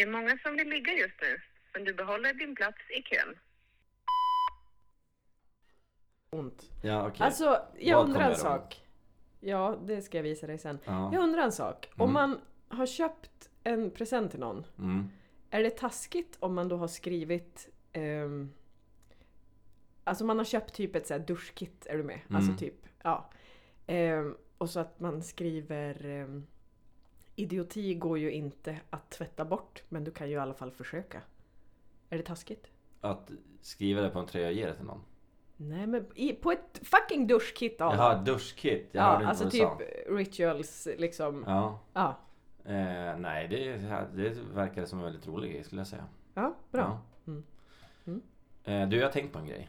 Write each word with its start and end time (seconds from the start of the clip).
Det 0.00 0.04
är 0.04 0.10
många 0.10 0.38
som 0.42 0.56
vill 0.56 0.68
ligga 0.68 0.92
just 0.92 1.14
nu, 1.20 1.40
men 1.74 1.84
du 1.84 1.94
behåller 1.94 2.34
din 2.34 2.54
plats 2.54 2.78
i 2.98 3.02
kön. 3.02 3.36
Ont. 6.30 6.70
Ja, 6.82 7.06
okej. 7.08 7.24
Alltså, 7.26 7.62
jag 7.78 7.96
Vad 7.96 8.06
undrar 8.06 8.30
en 8.30 8.36
sak. 8.36 8.84
Ja, 9.40 9.78
det 9.84 10.02
ska 10.02 10.18
jag 10.18 10.22
visa 10.22 10.46
dig 10.46 10.58
sen. 10.58 10.78
Ja. 10.84 11.10
Jag 11.12 11.22
undrar 11.22 11.42
en 11.42 11.52
sak. 11.52 11.88
Om 11.96 12.00
Mm. 12.10 12.12
man 12.12 12.40
har 12.78 12.86
köpt 12.86 13.50
en 13.64 13.90
present 13.90 14.30
till 14.30 14.40
någon, 14.40 14.66
Mm. 14.78 15.08
är 15.50 15.62
det 15.62 15.70
taskigt 15.70 16.36
om 16.40 16.54
man 16.54 16.68
då 16.68 16.76
har 16.76 16.88
skrivit 16.88 17.68
ehm, 17.92 18.52
Alltså 20.04 20.24
man 20.24 20.38
har 20.38 20.44
köpt 20.44 20.74
typ 20.74 20.96
ett 20.96 21.06
så 21.06 21.14
här 21.14 21.20
duschkit, 21.20 21.86
är 21.86 21.96
du 21.96 22.02
med? 22.02 22.20
Alltså 22.30 22.50
Mm. 22.50 22.56
typ, 22.58 22.86
ja. 23.02 23.30
Ehm, 23.86 24.36
och 24.58 24.70
så 24.70 24.80
att 24.80 25.00
man 25.00 25.22
skriver 25.22 26.06
ehm, 26.06 26.46
Idioti 27.36 27.94
går 27.94 28.18
ju 28.18 28.30
inte 28.32 28.80
att 28.90 29.10
tvätta 29.10 29.44
bort, 29.44 29.82
men 29.88 30.04
du 30.04 30.10
kan 30.10 30.28
ju 30.28 30.34
i 30.34 30.38
alla 30.38 30.54
fall 30.54 30.70
försöka. 30.70 31.20
Är 32.10 32.16
det 32.16 32.22
taskigt? 32.24 32.66
Att 33.00 33.30
skriva 33.60 34.00
det 34.00 34.10
på 34.10 34.18
en 34.18 34.26
tröja 34.26 34.46
och 34.46 34.52
ge 34.52 34.66
det 34.66 34.74
till 34.74 34.84
någon? 34.84 35.00
Nej 35.56 35.86
men 35.86 36.06
i, 36.14 36.32
på 36.32 36.52
ett 36.52 36.80
fucking 36.82 37.26
duschkit 37.26 37.80
av 37.80 37.94
Jaha, 37.94 38.22
duschkit. 38.22 38.88
Jag 38.92 39.02
Ja, 39.02 39.06
hörde 39.06 39.16
inte 39.24 39.28
alltså 39.28 39.44
vad 39.44 39.78
du 39.78 39.84
typ 39.84 40.06
sa. 40.06 40.12
rituals 40.14 40.88
liksom. 40.98 41.44
Ja, 41.46 41.80
Ja. 41.92 42.00
ja, 42.00 42.16
Eh, 42.64 43.18
nej, 43.18 43.48
det, 43.48 43.76
det 44.14 44.36
verkar 44.54 44.84
som 44.84 44.98
en 44.98 45.04
väldigt 45.04 45.26
rolig 45.26 45.52
grej 45.52 45.64
skulle 45.64 45.80
jag 45.80 45.86
säga. 45.86 46.04
bra. 46.34 46.54
Ja. 46.70 47.00
Mm. 47.26 47.42
Mm. 48.04 48.22
Eh, 48.64 48.88
du, 48.88 48.96
jag 48.96 49.06
har 49.06 49.12
tänkt 49.12 49.32
på 49.32 49.38
en 49.38 49.46
grej. 49.46 49.68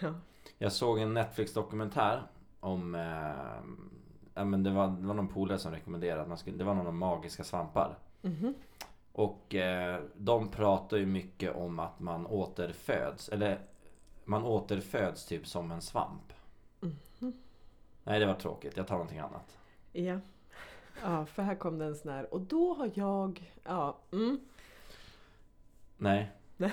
Ja. 0.00 0.14
Jag 0.58 0.72
såg 0.72 0.98
en 0.98 1.14
Netflix-dokumentär 1.14 2.22
om... 2.60 2.94
Eh, 2.94 3.62
ja, 4.34 4.44
men 4.44 4.62
det, 4.62 4.70
var, 4.70 4.88
det 4.88 5.06
var 5.06 5.14
någon 5.14 5.28
polare 5.28 5.58
som 5.58 5.72
rekommenderade 5.72 6.22
att 6.22 6.28
man 6.28 6.38
skulle... 6.38 6.56
Det 6.56 6.64
var 6.64 6.74
några 6.74 6.90
magiska 6.90 7.44
svampar. 7.44 7.98
Mhm. 8.22 8.54
Och 9.12 9.54
eh, 9.54 10.00
de 10.16 10.48
pratar 10.48 10.96
ju 10.96 11.06
mycket 11.06 11.56
om 11.56 11.78
att 11.78 12.00
man 12.00 12.26
återföds. 12.26 13.28
Eller 13.28 13.60
man 14.24 14.44
återföds 14.44 15.26
typ 15.26 15.46
som 15.46 15.70
en 15.70 15.80
svamp. 15.80 16.32
Mhm. 16.80 17.32
Nej, 18.04 18.20
det 18.20 18.26
var 18.26 18.34
tråkigt. 18.34 18.76
Jag 18.76 18.86
tar 18.86 18.94
någonting 18.94 19.18
annat. 19.18 19.58
Ja. 19.92 20.18
Ja, 21.02 21.26
för 21.26 21.42
här 21.42 21.54
kom 21.54 21.78
det 21.78 21.84
en 21.84 21.96
sån 21.96 22.12
här. 22.12 22.34
Och 22.34 22.40
då 22.40 22.74
har 22.74 22.90
jag... 22.94 23.52
Ja, 23.64 23.98
mm. 24.12 24.40
Nej. 25.96 26.30
Nej. 26.56 26.72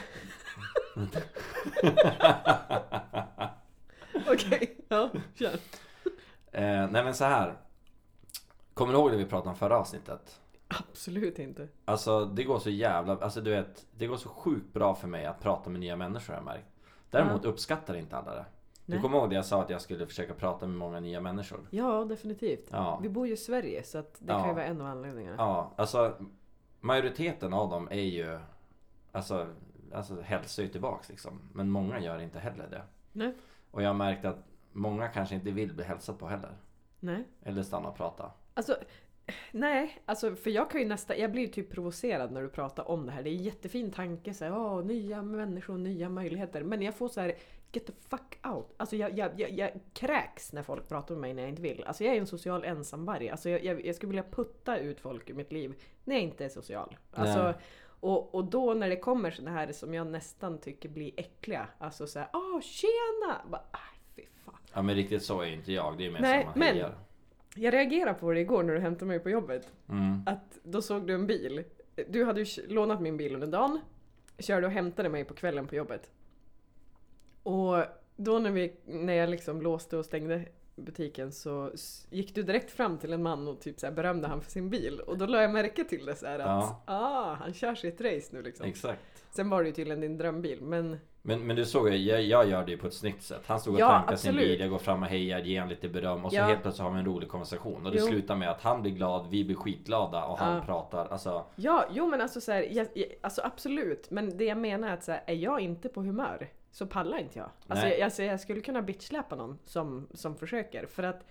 Okej, 4.27 4.77
ja, 4.87 5.09
kör. 5.35 5.59
Eh, 6.51 6.61
nej 6.91 7.03
men 7.03 7.13
så 7.13 7.25
här. 7.25 7.57
Kommer 8.73 8.93
du 8.93 8.99
ihåg 8.99 9.11
det 9.11 9.17
vi 9.17 9.25
pratade 9.25 9.49
om 9.49 9.55
förra 9.55 9.77
avsnittet? 9.77 10.39
Absolut 10.67 11.39
inte. 11.39 11.67
Alltså 11.85 12.25
det 12.25 12.43
går 12.43 12.59
så 12.59 12.69
jävla, 12.69 13.17
alltså 13.17 13.41
du 13.41 13.51
vet 13.51 13.85
Det 13.91 14.07
går 14.07 14.17
så 14.17 14.29
sjukt 14.29 14.73
bra 14.73 14.95
för 14.95 15.07
mig 15.07 15.25
att 15.25 15.39
prata 15.39 15.69
med 15.69 15.79
nya 15.79 15.95
människor 15.95 16.33
har 16.33 16.39
jag 16.39 16.45
märkt 16.45 16.65
Däremot 17.09 17.45
uppskattar 17.45 17.95
inte 17.95 18.17
alla 18.17 18.35
det 18.35 18.45
Du 18.85 19.01
kommer 19.01 19.17
ihåg 19.17 19.29
det 19.29 19.35
jag 19.35 19.45
sa 19.45 19.61
att 19.61 19.69
jag 19.69 19.81
skulle 19.81 20.07
försöka 20.07 20.33
prata 20.33 20.67
med 20.67 20.77
många 20.77 20.99
nya 20.99 21.21
människor? 21.21 21.59
Ja, 21.69 22.05
definitivt. 22.05 22.67
Ja. 22.71 22.99
Vi 23.01 23.09
bor 23.09 23.27
ju 23.27 23.33
i 23.33 23.37
Sverige 23.37 23.83
så 23.83 23.97
att 23.97 24.13
det 24.19 24.33
Ja. 24.33 24.39
kan 24.39 24.47
ju 24.47 24.53
vara 24.53 24.65
en 24.65 24.81
av 24.81 24.87
anledningarna. 24.87 25.35
Ja, 25.37 25.71
alltså 25.75 26.15
Majoriteten 26.79 27.53
av 27.53 27.69
dem 27.69 27.87
är 27.91 28.01
ju 28.01 28.39
Alltså, 29.11 29.47
alltså 29.93 30.21
hälsar 30.21 30.63
ju 30.63 30.69
tillbaks 30.69 31.09
liksom 31.09 31.39
Men 31.53 31.69
många 31.69 31.99
gör 31.99 32.19
inte 32.19 32.39
heller 32.39 32.67
det 32.69 32.81
Nej. 33.11 33.33
Och 33.71 33.81
jag 33.83 33.89
har 33.89 33.93
märkt 33.93 34.25
att 34.25 34.37
Många 34.71 35.07
kanske 35.07 35.35
inte 35.35 35.51
vill 35.51 35.73
bli 35.73 35.83
hälsat 35.83 36.19
på 36.19 36.27
heller 36.27 36.57
Nej. 36.99 37.23
Eller 37.43 37.63
stanna 37.63 37.89
och 37.89 37.97
prata 37.97 38.31
Alltså, 38.53 38.77
nej, 39.51 40.01
alltså 40.05 40.35
för 40.35 40.49
jag 40.49 40.71
kan 40.71 40.81
ju 40.81 40.87
nästan, 40.87 41.19
jag 41.19 41.31
blir 41.31 41.47
typ 41.47 41.71
provocerad 41.71 42.31
när 42.31 42.41
du 42.41 42.49
pratar 42.49 42.89
om 42.89 43.05
det 43.05 43.11
här. 43.11 43.23
Det 43.23 43.29
är 43.29 43.35
en 43.35 43.43
jättefin 43.43 43.91
tanke, 43.91 44.33
så 44.33 44.45
här, 44.45 44.57
åh, 44.57 44.85
nya 44.85 45.21
människor, 45.21 45.77
nya 45.77 46.09
möjligheter. 46.09 46.63
Men 46.63 46.81
jag 46.81 46.95
får 46.95 47.07
så 47.07 47.21
här, 47.21 47.33
get 47.71 47.85
the 47.85 47.93
fuck 48.09 48.45
out. 48.45 48.73
Alltså 48.77 48.95
jag, 48.95 49.17
jag, 49.17 49.39
jag, 49.39 49.51
jag 49.51 49.71
kräks 49.93 50.53
när 50.53 50.63
folk 50.63 50.87
pratar 50.87 51.15
med 51.15 51.21
mig 51.21 51.33
när 51.33 51.41
jag 51.41 51.49
inte 51.49 51.61
vill. 51.61 51.83
Alltså 51.83 52.03
jag 52.03 52.15
är 52.15 52.19
en 52.19 52.27
social 52.27 52.63
ensamvarg. 52.63 53.29
Alltså 53.29 53.49
jag, 53.49 53.63
jag, 53.63 53.85
jag 53.85 53.95
skulle 53.95 54.09
vilja 54.09 54.25
putta 54.31 54.77
ut 54.77 54.99
folk 54.99 55.29
ur 55.29 55.33
mitt 55.33 55.51
liv 55.51 55.81
när 56.03 56.15
jag 56.15 56.23
inte 56.23 56.45
är 56.45 56.49
social. 56.49 56.97
Alltså, 57.11 57.43
Nej. 57.43 57.53
och, 57.99 58.35
och 58.35 58.45
då 58.45 58.73
när 58.73 58.89
det 58.89 58.97
kommer 58.97 59.31
såna 59.31 59.51
här 59.51 59.71
som 59.71 59.93
jag 59.93 60.07
nästan 60.07 60.57
tycker 60.57 60.89
blir 60.89 61.11
äckliga. 61.17 61.67
Alltså 61.77 62.07
såhär, 62.07 62.29
åh 62.33 62.61
tjena! 62.61 63.41
Bara. 63.51 63.61
Ja 64.73 64.81
men 64.81 64.95
riktigt 64.95 65.23
så 65.23 65.41
är 65.41 65.45
ju 65.47 65.53
inte 65.53 65.71
jag, 65.73 65.97
det 65.97 66.05
är 66.05 66.11
mer 66.11 66.19
Nej, 66.21 66.41
som 66.43 66.49
man 66.49 66.59
men- 66.59 66.73
hejar 66.73 66.95
Jag 67.55 67.73
reagerade 67.73 68.19
på 68.19 68.31
det 68.31 68.39
igår 68.39 68.63
när 68.63 68.73
du 68.73 68.79
hämtade 68.79 69.05
mig 69.05 69.19
på 69.19 69.29
jobbet. 69.29 69.71
mm. 69.89 70.21
att 70.25 70.57
då 70.63 70.81
såg 70.81 71.07
du 71.07 71.13
en 71.13 71.27
bil. 71.27 71.63
Du 72.07 72.25
hade 72.25 72.41
ju 72.41 72.67
lånat 72.67 73.01
min 73.01 73.17
bil 73.17 73.33
under 73.33 73.47
dagen, 73.47 73.79
körde 74.39 74.67
och 74.67 74.73
hämtade 74.73 75.09
mig 75.09 75.25
på 75.25 75.33
kvällen 75.33 75.67
på 75.67 75.75
jobbet. 75.75 76.09
Och 77.43 77.75
då 78.15 78.39
när, 78.39 78.51
vi, 78.51 78.75
när 78.85 79.13
jag 79.13 79.29
liksom 79.29 79.61
låste 79.61 79.97
och 79.97 80.05
stängde 80.05 80.45
butiken 80.75 81.31
så 81.31 81.71
gick 82.09 82.35
du 82.35 82.43
direkt 82.43 82.71
fram 82.71 82.97
till 82.97 83.13
en 83.13 83.23
man 83.23 83.47
och 83.47 83.61
typ 83.61 83.79
så 83.79 83.85
här 83.87 83.93
berömde 83.93 84.27
han 84.27 84.41
för 84.41 84.51
sin 84.51 84.69
bil. 84.69 84.99
Och 84.99 85.17
då 85.17 85.25
la 85.25 85.41
jag 85.41 85.51
märke 85.51 85.83
till 85.83 86.05
det 86.05 86.15
så 86.15 86.25
att 86.27 86.39
Ja. 86.39 86.83
ah, 86.85 87.33
han 87.33 87.53
kör 87.53 87.75
sitt 87.75 88.01
race 88.01 88.29
nu 88.35 88.41
liksom. 88.41 88.65
Exakt 88.65 89.01
Sen 89.31 89.49
var 89.49 89.63
det 89.63 89.69
ju 89.69 89.75
tydligen 89.75 90.01
din 90.01 90.17
drömbil 90.17 90.61
men 90.61 90.97
Men, 91.21 91.47
men 91.47 91.55
du 91.55 91.65
såg 91.65 91.89
ju, 91.89 91.95
jag, 91.97 92.21
jag 92.23 92.49
gör 92.49 92.65
det 92.65 92.71
ju 92.71 92.77
på 92.77 92.87
ett 92.87 92.93
snyggt 92.93 93.23
sätt. 93.23 93.41
Han 93.45 93.59
stod 93.59 93.73
och 93.73 93.79
Ja, 93.79 93.89
tankade 93.89 94.17
sin 94.17 94.35
bil, 94.35 94.59
jag 94.59 94.69
går 94.69 94.77
fram 94.77 95.03
och 95.03 95.09
hejar, 95.09 95.39
ger 95.39 95.59
honom 95.59 95.69
lite 95.69 95.89
beröm 95.89 96.25
och 96.25 96.31
så 96.31 96.37
Ja. 96.37 96.43
helt 96.45 96.61
plötsligt 96.61 96.83
har 96.83 96.91
vi 96.93 96.99
en 96.99 97.05
rolig 97.05 97.29
konversation. 97.29 97.85
Och 97.85 97.91
det 97.91 97.97
Jo. 97.99 98.05
slutar 98.07 98.35
med 98.35 98.49
att 98.51 98.61
han 98.61 98.81
blir 98.81 98.91
glad, 98.91 99.27
vi 99.29 99.45
blir 99.45 99.55
skitglada 99.55 100.25
och 100.25 100.37
han 100.39 100.55
Ja. 100.55 100.61
pratar. 100.65 101.05
Alltså, 101.07 101.45
Ja, 101.55 101.85
jo 101.91 102.07
men 102.07 102.21
alltså 102.21 102.41
så 102.41 102.51
här, 102.51 102.61
jag, 102.71 102.87
jag, 102.93 103.07
alltså 103.21 103.41
absolut. 103.43 104.11
Men 104.11 104.37
det 104.37 104.45
jag 104.45 104.57
menar 104.57 104.87
är 104.89 104.93
att 104.93 105.03
så 105.03 105.11
här, 105.11 105.23
är 105.27 105.33
jag 105.35 105.59
inte 105.59 105.89
på 105.89 106.01
humör 106.01 106.49
så 106.71 106.87
pallar 106.87 107.17
inte 107.17 107.39
jag. 107.39 107.49
Alltså 107.67 107.87
jag, 107.87 108.01
alltså 108.01 108.23
jag 108.23 108.39
skulle 108.39 108.61
kunna 108.61 108.81
bitchsläpa 108.81 109.35
någon 109.35 109.59
som, 109.65 110.07
som 110.13 110.35
försöker. 110.35 110.85
För 110.85 111.03
att 111.03 111.25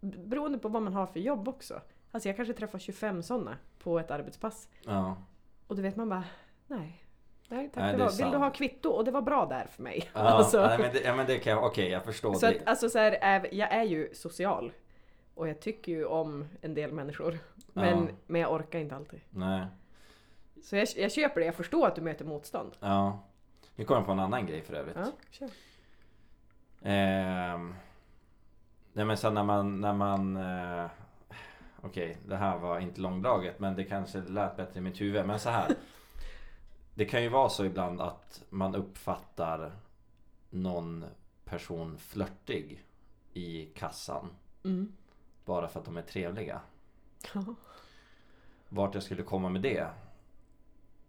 beroende 0.00 0.58
på 0.58 0.68
vad 0.68 0.82
man 0.82 0.92
har 0.92 1.06
för 1.06 1.20
jobb 1.20 1.48
också. 1.48 1.80
Alltså 2.12 2.28
jag 2.28 2.36
kanske 2.36 2.54
träffar 2.54 2.78
25 2.78 3.22
sådana 3.22 3.56
på 3.78 3.98
ett 3.98 4.10
arbetspass. 4.10 4.68
ja. 4.86 5.16
Och 5.66 5.76
då 5.76 5.82
vet 5.82 5.96
man 5.96 6.08
bara, 6.08 6.24
nej. 6.66 7.04
Nej 7.50 7.70
tack, 7.74 7.82
Nej, 7.82 7.92
det 7.92 7.98
var, 8.04 8.10
vill 8.22 8.30
du 8.30 8.36
ha 8.36 8.50
kvitto? 8.50 8.88
Och 8.90 9.04
det 9.04 9.10
var 9.10 9.22
bra 9.22 9.46
där 9.46 9.66
för 9.70 9.82
mig. 9.82 10.10
Ja, 10.14 10.20
alltså, 10.20 10.66
nej, 10.66 10.78
men 10.78 10.92
det, 10.92 11.00
ja 11.00 11.16
men 11.16 11.26
det 11.26 11.38
kan 11.38 11.52
jag, 11.52 11.64
okej 11.64 11.88
jag 11.88 12.04
förstår. 12.04 12.34
så 12.34 12.46
det. 12.46 12.56
att, 12.56 12.66
alltså 12.68 12.88
så 12.88 12.98
här, 12.98 13.12
är, 13.12 13.54
jag 13.54 13.72
är 13.72 13.82
ju 13.82 14.14
social. 14.14 14.72
Och 15.34 15.48
jag 15.48 15.60
tycker 15.60 15.92
ju 15.92 16.04
om 16.04 16.48
en 16.60 16.74
del 16.74 16.92
människor. 16.92 17.38
Men, 17.72 17.98
Ja. 18.06 18.12
men 18.26 18.40
jag 18.40 18.52
orkar 18.52 18.78
inte 18.78 18.96
alltid. 18.96 19.20
Nej. 19.30 19.66
Så 20.62 20.76
jag, 20.76 20.88
jag 20.96 21.12
köper 21.12 21.40
det, 21.40 21.46
jag 21.46 21.54
förstår 21.54 21.86
att 21.86 21.94
du 21.96 22.00
möter 22.02 22.24
motstånd. 22.24 22.76
Ja. 22.80 23.18
Nu 23.76 23.84
kommer 23.84 24.00
jag 24.00 24.06
på 24.06 24.12
en 24.12 24.20
annan 24.20 24.46
grej 24.46 24.62
för 24.62 24.74
övrigt. 24.74 24.96
Ja, 24.98 25.06
kör. 25.30 25.48
Ehm, 26.82 27.74
nej 28.92 29.04
men 29.04 29.16
sen 29.16 29.34
när 29.34 29.44
man, 29.44 29.80
när 29.80 29.92
man 29.92 30.36
eh, 30.36 30.86
Okej, 31.82 32.16
det 32.26 32.36
här 32.36 32.58
var 32.58 32.78
inte 32.78 33.00
långdraget 33.00 33.58
men 33.58 33.76
det 33.76 33.84
kanske 33.84 34.18
lät 34.18 34.56
bättre 34.56 34.78
i 34.78 34.82
mitt 34.82 35.00
huvud. 35.00 35.26
Men 35.26 35.38
så 35.38 35.50
här. 35.50 35.74
Det 36.94 37.04
kan 37.04 37.22
ju 37.22 37.28
vara 37.28 37.48
så 37.48 37.64
ibland 37.64 38.00
att 38.00 38.42
man 38.50 38.74
uppfattar 38.74 39.72
någon 40.50 41.04
person 41.44 41.98
flörtig 41.98 42.84
i 43.32 43.66
kassan. 43.66 44.30
Mm. 44.64 44.92
Bara 45.44 45.68
för 45.68 45.80
att 45.80 45.86
de 45.86 45.96
är 45.96 46.02
trevliga. 46.02 46.60
Vart 48.68 48.94
jag 48.94 49.02
skulle 49.02 49.22
komma 49.22 49.48
med 49.48 49.62
det 49.62 49.86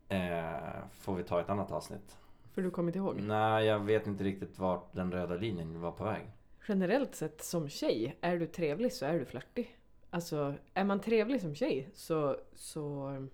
eh, 0.09 0.83
får 0.91 1.15
vi 1.15 1.23
ta 1.23 1.39
i 1.39 1.41
ett 1.41 1.49
annat 1.49 1.71
avsnitt. 1.71 2.17
För 2.53 2.61
du 2.61 2.71
kommer 2.71 2.89
inte 2.89 2.99
ihåg? 2.99 3.21
Nej, 3.21 3.65
jag 3.65 3.79
vet 3.79 4.07
inte 4.07 4.23
riktigt 4.23 4.59
vart 4.59 4.93
den 4.93 5.11
röda 5.11 5.35
linjen 5.35 5.81
var 5.81 5.91
på 5.91 6.03
väg. 6.03 6.31
Generellt 6.67 7.15
sett 7.15 7.43
som 7.43 7.69
tjej, 7.69 8.17
är 8.21 8.37
du 8.37 8.47
trevlig 8.47 8.93
så 8.93 9.05
är 9.05 9.19
du 9.19 9.25
flörtig. 9.25 9.77
Alltså, 10.09 10.53
är 10.73 10.83
man 10.83 10.99
trevlig 10.99 11.41
som 11.41 11.55
tjej 11.55 11.89
så... 11.93 12.37
så 12.55 13.27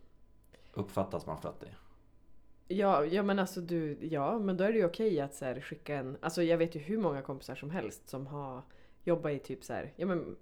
Uppfattas 0.74 1.25
man 1.25 1.42
flörtig? 1.42 1.69
Ja, 2.68 3.06
ja 3.06 3.24
men 3.24 3.40
alltså 3.40 3.62
du, 3.62 3.98
ja 4.02 4.40
men 4.40 4.58
då 4.58 4.64
är 4.64 4.72
det 4.72 4.78
ju 4.78 4.86
okej 4.86 5.22
att 5.22 5.36
så 5.36 5.46
här, 5.46 5.62
skicka 5.62 5.96
en... 5.96 6.18
Alltså 6.22 6.44
jag 6.44 6.58
vet 6.58 6.75
ju 6.75 6.80
hur 6.80 6.98
många 6.98 7.22
kompisar 7.22 7.56
som 7.56 7.69
helst 7.69 8.10
som 8.10 8.28
har 8.28 8.62
jobbat 9.04 9.31
i 9.31 9.40
typ 9.40 9.64
så 9.64 9.74
här, 9.74 9.94
ja 9.96 10.06
men 10.06 10.36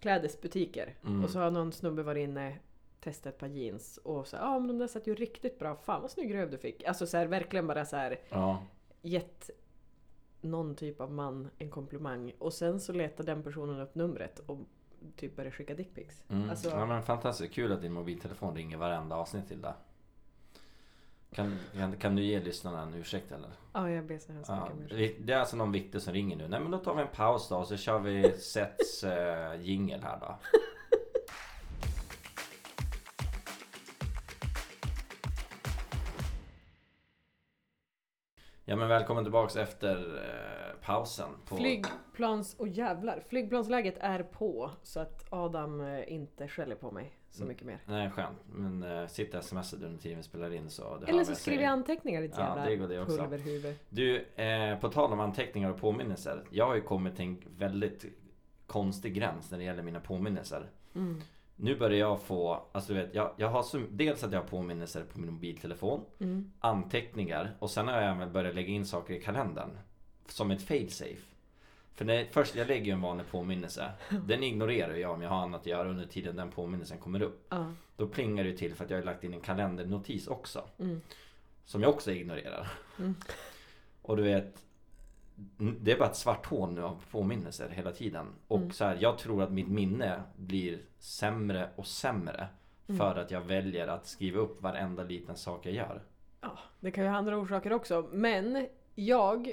klädesbutiker. 0.00 0.94
Mm. 1.04 1.24
Och 1.24 1.30
så 1.30 1.38
har 1.38 1.50
någon 1.50 1.72
snubbe 1.72 2.02
varit 2.02 2.22
inne, 2.22 2.58
testat 3.00 3.34
ett 3.34 3.38
par 3.38 3.46
jeans 3.46 3.96
och 3.96 4.26
så 4.26 4.36
ja 4.36 4.42
ah, 4.42 4.58
men 4.58 4.68
de 4.68 4.78
där 4.78 4.86
satt 4.86 5.06
ju 5.06 5.14
riktigt 5.14 5.58
bra, 5.58 5.76
fan 5.76 6.02
vad 6.02 6.10
snygg 6.10 6.34
röv 6.34 6.50
du 6.50 6.58
fick. 6.58 6.84
Alltså 6.84 7.06
så 7.06 7.16
här, 7.16 7.26
verkligen 7.26 7.66
bara 7.66 7.84
så 7.84 7.96
här 7.96 8.20
Ja. 8.28 8.62
gett 9.02 9.50
någon 10.40 10.74
typ 10.74 11.00
av 11.00 11.12
man 11.12 11.50
en 11.58 11.70
komplimang 11.70 12.32
och 12.38 12.52
sen 12.52 12.80
så 12.80 12.92
letar 12.92 13.24
den 13.24 13.42
personen 13.42 13.80
upp 13.80 13.94
numret 13.94 14.38
och 14.38 14.58
typ 15.16 15.36
börjar 15.36 15.50
skicka 15.50 15.74
dickpics. 15.74 16.24
Mm. 16.28 16.50
Alltså, 16.50 16.68
ja 16.68 16.86
men 16.86 17.02
fantastiskt 17.02 17.54
kul 17.54 17.72
att 17.72 17.80
din 17.80 17.92
mobiltelefon 17.92 18.54
ringer 18.54 18.76
varenda 18.76 19.16
avsnitt 19.16 19.48
till 19.48 19.62
dig. 19.62 19.72
Kan, 21.34 21.58
kan, 21.76 21.96
kan 21.96 22.16
du 22.16 22.22
ge 22.22 22.40
lyssnarna 22.40 22.82
en 22.82 22.94
ursäkt 22.94 23.32
eller? 23.32 23.50
Ja, 23.72 23.90
jag 23.90 24.06
ber 24.06 24.18
så 24.18 24.32
hemskt 24.32 24.50
mycket 24.50 24.72
om 24.72 24.82
ursäkt. 24.82 25.26
Det 25.26 25.32
är 25.32 25.38
alltså 25.38 25.56
någon 25.56 25.72
Viktor 25.72 25.98
som 25.98 26.12
ringer 26.12 26.36
nu. 26.36 26.48
Nej 26.48 26.60
men 26.60 26.70
då 26.70 26.78
tar 26.78 26.94
vi 26.94 27.02
en 27.02 27.08
paus 27.08 27.48
då 27.48 27.56
och 27.56 27.66
så 27.66 27.76
kör 27.76 27.98
vi 27.98 28.32
Sets 28.32 29.04
eh, 29.04 29.60
jingel 29.60 30.02
här 30.02 30.20
då. 30.20 30.38
Ja 38.64 38.76
men 38.76 38.88
välkommen 38.88 39.24
tillbaks 39.24 39.56
efter 39.56 39.96
eh, 39.96 40.86
pausen. 40.86 41.30
På... 41.48 41.56
Flygplans 41.56 42.54
och 42.54 42.68
jävlar. 42.68 43.22
Flygplansläget 43.28 43.98
är 43.98 44.22
på 44.22 44.70
så 44.82 45.00
att 45.00 45.26
Adam 45.30 45.80
eh, 45.80 46.12
inte 46.12 46.48
skäller 46.48 46.76
på 46.76 46.90
mig 46.90 47.21
så 47.32 47.44
mycket 47.44 47.66
mer. 47.66 47.78
Nej 47.86 48.10
skönt. 48.10 48.38
Men 48.46 48.82
eh, 48.82 49.06
sitt 49.06 49.44
smsar 49.44 49.84
under 49.84 49.98
tiden 50.02 50.16
vi 50.18 50.22
spelar 50.22 50.54
in 50.54 50.70
så... 50.70 51.02
Eller 51.06 51.24
så 51.24 51.34
skriver 51.34 51.62
jag 51.62 51.72
anteckningar 51.72 52.22
ditt 52.22 52.34
Ja, 52.36 52.42
jävla 52.48 52.64
det 52.64 52.76
går 52.76 52.88
det 52.88 53.00
också. 53.00 53.16
pulverhuvud. 53.18 53.74
Du, 53.88 54.18
eh, 54.24 54.78
på 54.78 54.88
tal 54.88 55.12
om 55.12 55.20
anteckningar 55.20 55.70
och 55.70 55.80
påminnelser. 55.80 56.44
Jag 56.50 56.66
har 56.66 56.74
ju 56.74 56.80
kommit 56.80 57.16
till 57.16 57.24
en 57.24 57.42
väldigt 57.58 58.04
konstig 58.66 59.14
gräns 59.14 59.50
när 59.50 59.58
det 59.58 59.64
gäller 59.64 59.82
mina 59.82 60.00
påminnelser. 60.00 60.70
Mm. 60.94 61.20
Nu 61.56 61.76
börjar 61.78 61.98
jag 61.98 62.22
få, 62.22 62.66
alltså 62.72 62.92
du 62.94 63.00
vet, 63.00 63.14
jag, 63.14 63.30
jag 63.36 63.48
har 63.48 63.62
så, 63.62 63.80
dels 63.90 64.24
att 64.24 64.32
jag 64.32 64.40
har 64.40 64.46
påminnelser 64.48 65.04
på 65.04 65.20
min 65.20 65.32
mobiltelefon, 65.32 66.04
Mm. 66.20 66.52
anteckningar 66.60 67.56
och 67.58 67.70
sen 67.70 67.88
har 67.88 68.00
jag 68.00 68.16
även 68.16 68.32
börjat 68.32 68.54
lägga 68.54 68.68
in 68.68 68.86
saker 68.86 69.14
i 69.14 69.20
kalendern. 69.20 69.70
Som 70.28 70.50
ett 70.50 70.62
failsafe. 70.62 71.31
För 71.94 72.04
när, 72.04 72.24
först, 72.24 72.54
jag 72.54 72.66
lägger 72.68 72.84
ju 72.86 72.92
en 72.92 73.00
vanlig 73.00 73.26
påminnelse. 73.30 73.92
Den 74.26 74.42
ignorerar 74.42 74.94
jag 74.94 75.10
om 75.10 75.22
jag 75.22 75.30
har 75.30 75.42
annat 75.42 75.60
att 75.60 75.66
göra 75.66 75.88
under 75.88 76.06
tiden 76.06 76.36
den 76.36 76.50
påminnelsen 76.50 76.98
kommer 76.98 77.22
upp. 77.22 77.46
Ja. 77.48 77.72
Då 77.96 78.06
plingar 78.08 78.44
det 78.44 78.56
till 78.56 78.74
för 78.74 78.84
att 78.84 78.90
jag 78.90 78.98
har 78.98 79.04
lagt 79.04 79.24
in 79.24 79.34
en 79.34 79.40
kalendernotis 79.40 80.26
också. 80.26 80.64
Mm. 80.78 81.00
Som 81.64 81.82
jag 81.82 81.90
också 81.90 82.12
ignorerar. 82.12 82.72
Mm. 82.98 83.14
Och 84.02 84.16
du 84.16 84.22
vet 84.22 84.62
Det 85.80 85.92
är 85.92 85.98
bara 85.98 86.08
ett 86.08 86.16
svart 86.16 86.46
hål 86.46 86.72
nu 86.72 86.82
av 86.82 87.02
påminnelser 87.10 87.68
hela 87.68 87.92
tiden. 87.92 88.26
Och 88.48 88.58
Mm. 88.58 88.70
så 88.72 88.84
här, 88.84 88.98
jag 89.00 89.18
tror 89.18 89.42
att 89.42 89.52
mitt 89.52 89.68
minne 89.68 90.22
blir 90.36 90.78
sämre 90.98 91.68
och 91.76 91.86
sämre. 91.86 92.48
Mm. 92.88 92.98
För 92.98 93.16
att 93.16 93.30
jag 93.30 93.40
väljer 93.40 93.88
att 93.88 94.06
skriva 94.06 94.40
upp 94.40 94.62
varenda 94.62 95.02
liten 95.02 95.36
sak 95.36 95.66
jag 95.66 95.74
gör. 95.74 96.02
Ja, 96.40 96.58
det 96.80 96.90
kan 96.90 97.04
ju 97.04 97.10
ha 97.10 97.16
andra 97.16 97.36
orsaker 97.36 97.72
också. 97.72 98.08
Men 98.12 98.68
jag... 98.94 99.52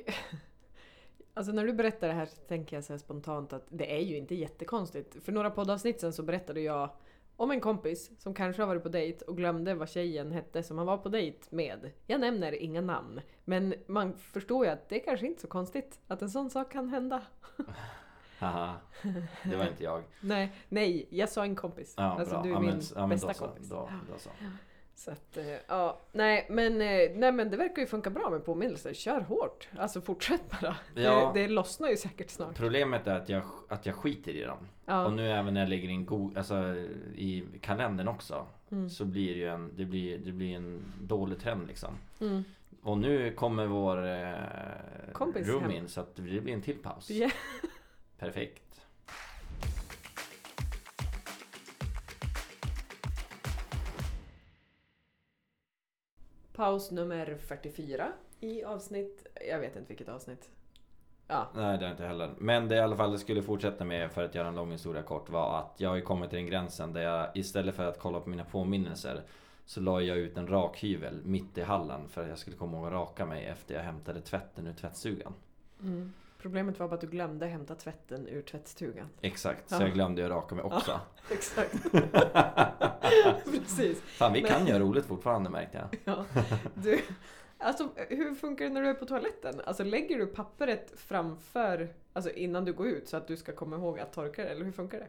Alltså 1.40 1.54
när 1.54 1.66
du 1.66 1.74
berättar 1.74 2.08
det 2.08 2.14
här 2.14 2.26
så 2.26 2.36
tänker 2.36 2.78
jag 2.78 2.84
så 2.84 2.98
spontant 2.98 3.54
att 3.54 3.66
det 3.70 3.96
är 3.96 4.00
ju 4.00 4.18
inte 4.18 4.36
jättekonstigt. 4.36 5.26
För 5.26 5.32
några 5.32 5.50
poddavsnitt 5.50 6.02
sen 6.02 6.14
så 6.14 6.24
berättade 6.24 6.62
jag 6.62 6.90
om 7.36 7.52
en 7.52 7.62
kompis 7.62 8.12
som 8.18 8.34
kanske 8.34 8.62
har 8.62 8.68
varit 8.68 8.84
på 8.84 8.90
dejt 8.90 9.26
och 9.26 9.38
glömde 9.38 9.76
vad 9.76 9.90
tjejen 9.90 10.32
hette 10.32 10.64
som 10.64 10.78
han 10.78 10.88
var 10.88 10.98
på 10.98 11.10
dejt 11.10 11.40
med. 11.50 11.92
Jag 12.08 12.22
nämner 12.22 12.52
inga 12.62 12.82
namn. 12.82 13.22
Men 13.46 13.74
man 13.88 14.14
förstår 14.14 14.66
ju 14.66 14.72
att 14.72 14.90
det 14.90 15.02
är 15.02 15.06
kanske 15.06 15.28
inte 15.28 15.42
så 15.42 15.48
konstigt 15.48 16.00
att 16.08 16.22
en 16.22 16.30
sån 16.30 16.50
sak 16.50 16.72
kan 16.72 16.90
hända. 16.90 17.22
Haha, 18.40 18.76
det 19.44 19.56
var 19.56 19.68
inte 19.68 19.84
jag. 19.84 20.04
Nej, 20.22 20.52
nej, 20.70 21.08
jag 21.10 21.30
sa 21.30 21.44
en 21.44 21.56
kompis. 21.56 21.94
Ja, 21.98 22.04
alltså 22.04 22.36
bra. 22.36 22.44
du 22.44 22.50
är 22.50 22.54
ja, 22.54 22.60
min 22.60 22.70
men, 22.70 22.82
ja, 22.96 23.02
men 23.02 23.10
bästa 23.10 23.28
då 23.28 23.34
så, 23.34 23.46
kompis. 23.46 23.70
Då, 23.70 23.90
då 24.14 24.20
så. 24.20 24.30
Så 25.00 25.12
att, 25.12 25.38
eh, 25.38 25.46
ja, 25.68 26.00
nej 26.12 26.46
men, 26.50 26.74
eh, 26.81 27.12
nej 27.16 27.31
men 27.31 27.50
det 27.50 27.57
verkar 27.57 27.81
ju 27.81 27.88
funka 27.88 28.10
bra 28.10 28.30
med 28.30 28.46
påminnelser. 28.46 28.94
Kör 28.94 29.22
hårt! 29.22 29.68
Alltså 29.78 30.01
fortsätt 30.01 30.42
bara. 30.62 30.75
Ja. 30.96 31.31
Det, 31.34 31.42
det 31.42 31.48
lossnar 31.48 31.90
ju 31.90 31.98
säkert 31.98 32.30
snart. 32.30 32.56
Problemet 32.57 33.07
är 33.07 33.16
att 33.16 33.30
jag, 33.30 33.42
att 33.69 33.86
jag 33.86 33.96
skiter 33.96 34.31
i 34.31 34.42
dem. 34.44 34.57
Ja. 34.86 35.06
Och 35.06 35.13
nu 35.13 35.31
även 35.31 35.54
när 35.54 35.62
jag 35.62 35.69
lägger 35.69 35.90
in 35.90 36.06
go- 36.06 36.34
alltså, 36.36 36.56
i 37.16 37.44
kalendern 37.62 38.07
också. 38.07 38.46
Mm. 38.72 38.90
Så 38.90 39.06
blir 39.06 39.34
det 39.34 39.40
ju 39.40 39.48
en, 39.48 39.72
det 39.75 39.86
blir, 39.86 40.18
det 40.18 40.31
blir 40.31 40.56
en 40.56 40.84
dålig 41.02 41.40
trend 41.40 41.68
liksom. 41.68 41.94
Mm. 42.22 42.44
Och 42.81 42.98
nu 42.98 43.31
kommer 43.31 43.66
vår 43.66 44.07
eh, 44.07 44.34
Kompis 45.13 45.48
room 45.48 45.62
hem. 45.63 45.72
in 45.72 45.88
så 45.88 46.02
att 46.02 46.16
det 46.16 46.22
blir 46.22 46.50
en 46.50 46.62
till 46.62 46.78
paus. 46.78 47.10
Ja. 47.10 47.30
Perfekt. 48.18 48.63
Paus 56.60 56.92
nummer 56.92 57.38
44 57.40 58.12
i 58.40 58.64
avsnitt... 58.64 59.28
Jag 59.50 59.60
vet 59.60 59.76
inte 59.76 59.88
vilket 59.88 60.10
avsnitt. 60.10 60.50
Ja. 61.28 61.48
Nej 61.56 61.78
det 61.78 61.86
är 61.86 61.92
inte 61.92 62.06
heller. 62.06 62.32
Men 62.38 62.68
det 62.68 62.76
i 62.76 62.80
alla 62.80 62.96
fall 62.96 63.12
det 63.12 63.20
skulle 63.20 63.42
fortsätta 63.42 63.86
med 63.86 64.12
för 64.12 64.24
att 64.24 64.36
göra 64.36 64.48
en 64.48 64.56
lång 64.56 64.72
historia 64.72 65.02
kort 65.02 65.30
var 65.30 65.60
att 65.60 65.76
jag 65.78 65.90
har 65.90 65.96
ju 65.96 66.02
kommit 66.02 66.30
till 66.30 66.38
den 66.38 66.46
gränsen 66.46 66.94
där 66.94 67.02
jag 67.02 67.38
istället 67.38 67.76
för 67.76 67.86
att 67.86 68.00
kolla 68.00 68.20
på 68.20 68.30
mina 68.30 68.44
påminnelser 68.44 69.22
så 69.66 69.82
la 69.82 70.02
jag 70.02 70.18
ut 70.18 70.38
en 70.38 70.48
rakhyvel 70.48 71.22
mitt 71.26 71.58
i 71.58 71.62
hallen 71.62 72.10
för 72.10 72.24
att 72.24 72.30
jag 72.30 72.38
skulle 72.38 72.58
komma 72.58 72.78
ihåg 72.78 72.88
att 72.88 72.94
raka 72.94 73.26
mig 73.26 73.46
efter 73.46 73.76
jag 73.76 73.82
hämtade 73.82 74.22
tvätten 74.22 74.68
ur 74.68 74.74
tvättstugan. 74.74 75.34
Mm. 75.82 76.14
Problemet 76.42 76.80
var 76.80 76.88
bara 76.88 76.96
att 76.96 77.02
du 77.02 77.08
glömde 77.08 77.46
hämta 77.46 77.76
tvätten 77.76 78.28
ur 78.28 78.42
tvättstugan. 78.42 79.10
Exakt, 79.22 79.70
så 79.70 79.76
Ja. 79.76 79.82
jag 79.82 79.94
glömde 79.94 80.22
ju 80.22 80.28
raka 80.30 80.56
mig 80.56 80.64
också. 80.64 81.00
Exakt. 81.32 81.76
Precis. 83.46 84.02
Fan 84.02 84.34
vi 84.34 84.42
Men- 84.42 84.52
kan 84.52 84.68
göra 84.68 84.80
roligt 84.80 85.06
fortfarande 85.06 85.50
märkte 85.50 85.78
jag. 85.78 86.00
Ja. 86.16 86.26
Du, 86.74 87.00
alltså, 87.58 87.90
hur 88.10 88.36
funkar 88.36 88.66
det 88.66 88.72
när 88.72 88.82
du 88.82 88.88
är 88.90 88.94
på 88.94 89.06
toaletten? 89.06 89.62
Alltså, 89.66 89.84
lägger 89.84 90.18
du 90.18 90.26
pappret 90.28 90.94
framför, 90.98 91.90
alltså 92.14 92.32
innan 92.32 92.66
du 92.66 92.74
går 92.74 92.88
ut 92.88 93.08
så 93.08 93.18
att 93.18 93.28
du 93.28 93.38
ska 93.38 93.52
komma 93.52 93.76
ihåg 93.76 94.00
att 94.00 94.14
torka 94.14 94.44
det? 94.44 94.50
Eller 94.50 94.66
hur 94.66 94.72
funkar 94.72 95.00
det? 95.00 95.08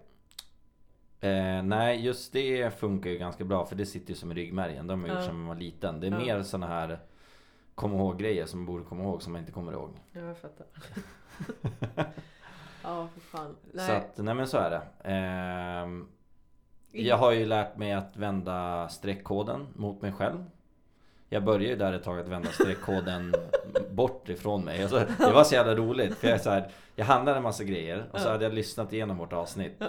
Eh, 1.28 1.62
nej, 1.62 2.04
just 2.04 2.32
det 2.32 2.78
funkar 2.78 3.10
ju 3.10 3.18
ganska 3.18 3.44
bra 3.44 3.66
för 3.66 3.76
det 3.76 3.86
sitter 3.86 4.08
ju 4.10 4.14
som 4.16 4.32
i 4.32 4.34
ryggmärgen. 4.34 4.86
De 4.86 5.00
har 5.00 5.08
gjort 5.08 5.18
Ja. 5.18 5.24
sedan 5.26 5.36
man 5.38 5.46
var 5.46 5.54
liten. 5.54 6.00
Det 6.00 6.06
är 6.06 6.10
Ja. 6.10 6.18
mer 6.18 6.42
såna 6.42 6.66
här 6.66 6.98
kom 7.80 7.94
ihåg 7.94 8.18
grejer 8.18 8.46
som 8.46 8.60
man 8.60 8.66
borde 8.66 8.84
komma 8.84 9.02
ihåg 9.02 9.22
som 9.22 9.32
man 9.32 9.40
inte 9.40 9.52
kommer 9.52 9.72
ihåg. 9.72 9.90
Ja, 10.12 10.20
jag 10.20 10.38
fattar. 10.38 10.66
ja, 12.82 13.08
för 13.14 13.20
fan. 13.20 13.56
Nej. 13.72 13.86
Så 13.86 13.92
att, 13.92 14.18
nej 14.18 14.34
men 14.34 14.48
så 14.48 14.58
är 14.58 14.70
det. 14.70 15.08
Ehm, 15.10 16.08
jag 16.92 17.16
har 17.16 17.32
ju 17.32 17.46
lärt 17.46 17.76
mig 17.76 17.92
att 17.92 18.16
vända 18.16 18.88
streckkoden 18.88 19.66
mot 19.74 20.02
mig 20.02 20.12
själv. 20.12 20.44
Jag 21.28 21.44
började 21.44 21.64
ju 21.64 21.76
där 21.76 21.92
ett 21.92 22.02
tag 22.02 22.18
att 22.20 22.28
vända 22.28 22.48
streckkoden 22.48 23.34
bort 23.90 24.28
ifrån 24.28 24.64
mig. 24.64 24.82
Alltså, 24.82 24.98
det 25.18 25.32
var 25.32 25.44
så 25.44 25.54
jävla 25.54 25.74
roligt. 25.74 26.14
För 26.14 26.28
jag, 26.28 26.40
så 26.40 26.50
här, 26.50 26.70
jag 26.96 27.04
handlade 27.04 27.36
en 27.36 27.42
massa 27.42 27.64
grejer 27.64 28.04
och 28.12 28.20
så 28.20 28.28
hade 28.28 28.44
jag 28.44 28.54
lyssnat 28.54 28.92
igenom 28.92 29.18
vårt 29.18 29.32
avsnitt. 29.32 29.82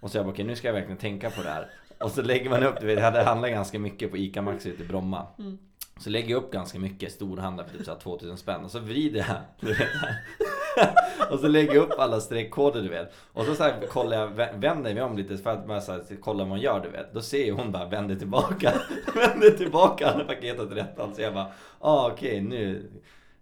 Och 0.00 0.10
så 0.10 0.18
jag 0.18 0.24
bara, 0.24 0.32
okej 0.32 0.44
nu 0.44 0.56
ska 0.56 0.68
jag 0.68 0.74
verkligen 0.74 0.98
tänka 0.98 1.30
på 1.30 1.42
det 1.42 1.50
här. 1.50 1.70
Och 1.98 2.10
så 2.10 2.22
lägger 2.22 2.50
man 2.50 2.62
upp, 2.62 2.80
du 2.80 2.86
vet, 2.86 2.98
jag 2.98 3.04
hade 3.04 3.22
handlat 3.22 3.50
ganska 3.50 3.78
mycket 3.78 4.10
på 4.10 4.16
ICA 4.16 4.42
Maxi 4.42 4.68
ute 4.68 4.82
i 4.82 4.86
Bromma. 4.86 5.26
Mm. 5.38 5.58
Så 5.98 6.10
lägger 6.10 6.30
jag 6.30 6.42
upp 6.44 6.50
ganska 6.52 6.78
mycket 6.78 7.12
storhandlar 7.12 7.64
för 7.64 7.76
typ 7.76 7.86
så 7.86 7.92
här 7.92 7.98
2000 7.98 8.36
spänn 8.36 8.64
och 8.64 8.70
så 8.70 8.78
vrider 8.78 9.18
jag 9.60 9.72
Och 11.30 11.38
så 11.40 11.48
lägger 11.48 11.74
jag 11.74 11.82
upp 11.84 11.98
alla 11.98 12.20
streckkoder 12.20 12.82
du 12.82 12.88
vet. 12.88 13.12
Och 13.32 13.44
så, 13.44 13.54
så 13.54 13.62
här, 13.62 13.86
kollar 13.86 14.16
jag, 14.16 14.28
vä- 14.28 14.60
vänder 14.60 14.94
mig 14.94 15.02
om 15.02 15.16
lite 15.16 15.36
för 15.36 15.50
att 15.50 15.66
bara 15.66 15.80
så 15.80 15.92
här, 15.92 16.02
kolla 16.20 16.38
vad 16.44 16.48
hon 16.48 16.60
gör 16.60 16.80
du 16.80 16.88
vet. 16.88 17.12
Då 17.14 17.20
ser 17.20 17.52
hon 17.52 17.72
bara 17.72 17.84
vänder 17.88 18.14
tillbaka 18.16 18.72
Vänder 19.14 19.50
tillbaka 19.50 20.06
alla 20.10 20.24
paket 20.24 20.60
åt 20.60 20.72
rätt 20.72 20.98
håll 20.98 21.14
Så 21.14 21.22
jag 21.22 21.34
bara, 21.34 21.46
ah 21.80 22.10
okej 22.12 22.40
nu 22.40 22.90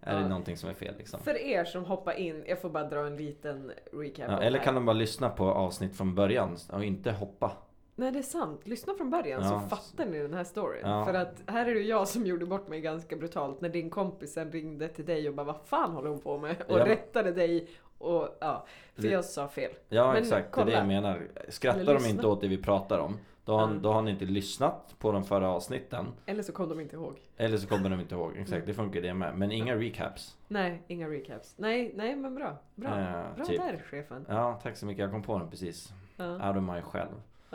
är 0.01 0.15
det 0.15 0.21
Ja. 0.21 0.29
någonting 0.29 0.57
som 0.57 0.71
är 0.71 0.75
fel 0.75 0.95
liksom. 0.99 1.21
För 1.21 1.35
er 1.43 1.65
som 1.65 1.85
hoppar 1.85 2.13
in, 2.13 2.45
jag 2.47 2.61
får 2.61 2.71
bara 2.71 2.85
dra 2.85 3.07
en 3.07 3.17
liten 3.17 3.73
recap. 3.93 4.31
ja, 4.31 4.41
Eller 4.43 4.59
kan 4.59 4.75
de 4.75 4.87
bara 4.87 4.93
lyssna 4.93 5.29
på 5.29 5.45
avsnitt 5.51 5.97
från 5.97 6.15
början 6.15 6.57
och 6.73 6.85
inte 6.85 7.13
hoppa 7.13 7.53
Nej 7.97 8.13
det 8.13 8.19
är 8.19 8.23
sant, 8.23 8.61
lyssna 8.67 8.95
från 8.95 9.11
början 9.11 9.43
Ja. 9.43 9.49
så 9.49 9.77
fattar 9.77 10.07
ni 10.07 10.19
den 10.19 10.35
här 10.35 10.45
storyn. 10.45 10.81
Ja. 10.85 11.05
För 11.05 11.15
att 11.15 11.43
här 11.47 11.67
är 11.67 11.75
det 11.75 11.81
jag 11.81 12.09
som 12.09 12.27
gjorde 12.27 12.47
bort 12.47 12.69
mig 12.69 12.81
ganska 12.81 13.17
brutalt 13.17 13.61
när 13.61 13.69
din 13.69 13.91
kompis 13.91 14.33
sen 14.33 14.53
ringde 14.53 14.89
till 14.89 15.05
dig 15.05 15.29
och 15.29 15.35
bara 15.35 15.45
vad 15.47 15.61
fan 15.65 15.93
håller 15.93 16.09
hon 16.11 16.21
på 16.21 16.39
med? 16.39 16.57
Och 16.69 16.79
Ja. 16.79 16.87
rättade 16.87 17.33
dig 17.33 17.69
och 17.99 18.29
ja, 18.41 18.67
för 18.95 19.03
Det- 19.03 19.09
jag 19.09 19.25
sa 19.25 19.49
fel. 19.49 19.71
Ja 19.89 20.07
Men 20.13 20.17
exakt, 20.23 20.45
det 20.45 20.49
är 20.49 20.53
kolla. 20.53 20.67
det 20.67 20.73
jag 20.73 20.87
menar 20.87 21.23
Skrattar 21.49 21.95
de 22.01 22.07
inte 22.07 22.27
åt 22.27 22.41
det 22.41 22.49
vi 22.49 22.59
pratar 22.63 22.99
om 22.99 23.19
Då 23.45 23.57
har, 23.57 23.65
Mm. 23.69 23.83
då 23.83 23.93
har 23.93 24.03
ni 24.03 24.11
inte 24.11 24.25
lyssnat 24.25 24.95
på 24.99 25.13
de 25.13 25.25
förra 25.25 25.49
avsnitten 25.51 26.07
Eller 26.27 26.43
så 26.43 26.53
kom 26.53 26.69
de 26.69 26.81
inte 26.81 26.97
ihåg. 26.97 27.21
Eller 27.37 27.57
så 27.57 27.67
kommer 27.69 27.91
de 27.91 28.01
inte 28.01 28.15
ihåg, 28.15 28.31
exakt 28.37 28.53
Mm. 28.53 28.67
det 28.67 28.75
funkar 28.75 29.01
det 29.01 29.15
med 29.15 29.39
Men 29.39 29.53
inga 29.53 29.77
recaps 29.77 30.37
Nej, 30.49 30.83
inga 30.87 31.09
recaps. 31.09 31.55
Nej, 31.59 31.93
nej 31.95 32.17
men 32.17 32.35
bra. 32.35 32.57
Bra, 32.75 32.89
Eh, 33.01 33.37
bra 33.37 33.45
typ. 33.45 33.61
där 33.61 33.83
chefen. 33.91 34.27
Ja, 34.29 34.61
tack 34.63 34.77
så 34.77 34.87
mycket. 34.87 35.03
Jag 35.03 35.11
kom 35.11 35.23
på 35.23 35.39
den 35.39 35.51
precis. 35.51 35.93
Ja. 36.17 36.49
Out 36.49 36.57
of 36.57 36.63
my 36.75 36.81
själv. 36.83 37.11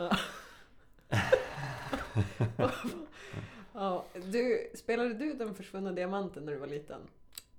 Ja, 3.72 4.04
du, 4.32 4.70
spelade 4.74 5.14
du 5.14 5.34
Den 5.34 5.54
försvunna 5.54 5.92
diamanten 5.92 6.44
när 6.44 6.52
du 6.52 6.58
var 6.58 6.66
liten? 6.66 7.00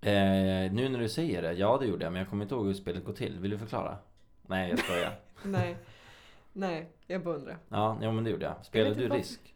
Eh, 0.01 0.73
nu 0.73 0.89
när 0.89 0.99
du 0.99 1.09
säger 1.09 1.41
det, 1.41 1.53
ja 1.53 1.77
det 1.77 1.85
gjorde 1.85 2.03
jag. 2.05 2.13
Men 2.13 2.19
jag 2.19 2.29
kommer 2.29 2.43
inte 2.45 2.55
ihåg 2.55 2.65
hur 2.65 2.73
spelet 2.73 3.05
går 3.05 3.13
till. 3.13 3.39
Vill 3.39 3.51
du 3.51 3.57
förklara? 3.57 3.97
Nej, 4.41 4.69
jag 4.69 4.79
skojar. 4.79 5.19
Nej. 5.43 5.77
Nej, 6.53 6.89
jag 7.07 7.23
beundrar. 7.23 7.57
Ja, 7.69 7.97
jo, 8.01 8.11
men 8.11 8.23
det 8.23 8.29
gjorde 8.29 8.45
jag. 8.45 8.65
Spelade 8.65 8.95
vet 8.95 9.09
du 9.11 9.17
Risk? 9.17 9.55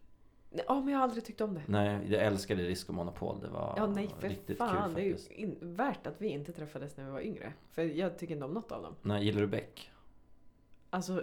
Ja, 0.68 0.80
men 0.80 0.88
jag 0.88 0.98
har 0.98 1.04
aldrig 1.04 1.24
tyckt 1.24 1.40
om 1.40 1.54
det. 1.54 1.62
Nej, 1.66 1.98
jag 2.08 2.22
älskade 2.22 2.62
Risk 2.62 2.88
och 2.88 2.94
Monopol. 2.94 3.40
Det 3.40 3.48
var 3.48 3.74
Ja, 3.76 3.86
nej 3.86 4.10
för 4.20 4.28
riktigt 4.28 4.58
fan. 4.58 4.84
kul 4.84 4.94
det 4.94 5.00
är 5.00 5.04
ju 5.04 5.12
faktiskt. 5.12 5.30
in, 5.32 5.56
värt 5.60 6.06
att 6.06 6.14
vi 6.18 6.28
inte 6.28 6.52
träffades 6.52 6.96
när 6.96 7.04
vi 7.04 7.10
var 7.10 7.20
yngre. 7.20 7.52
För 7.70 7.82
jag 7.82 8.18
tycker 8.18 8.34
inte 8.34 8.44
om 8.46 8.54
något 8.54 8.72
av 8.72 8.82
dem. 8.82 8.94
Nej, 9.02 9.24
gillar 9.24 9.40
du 9.40 9.46
Beck? 9.46 9.90
Alltså, 10.90 11.22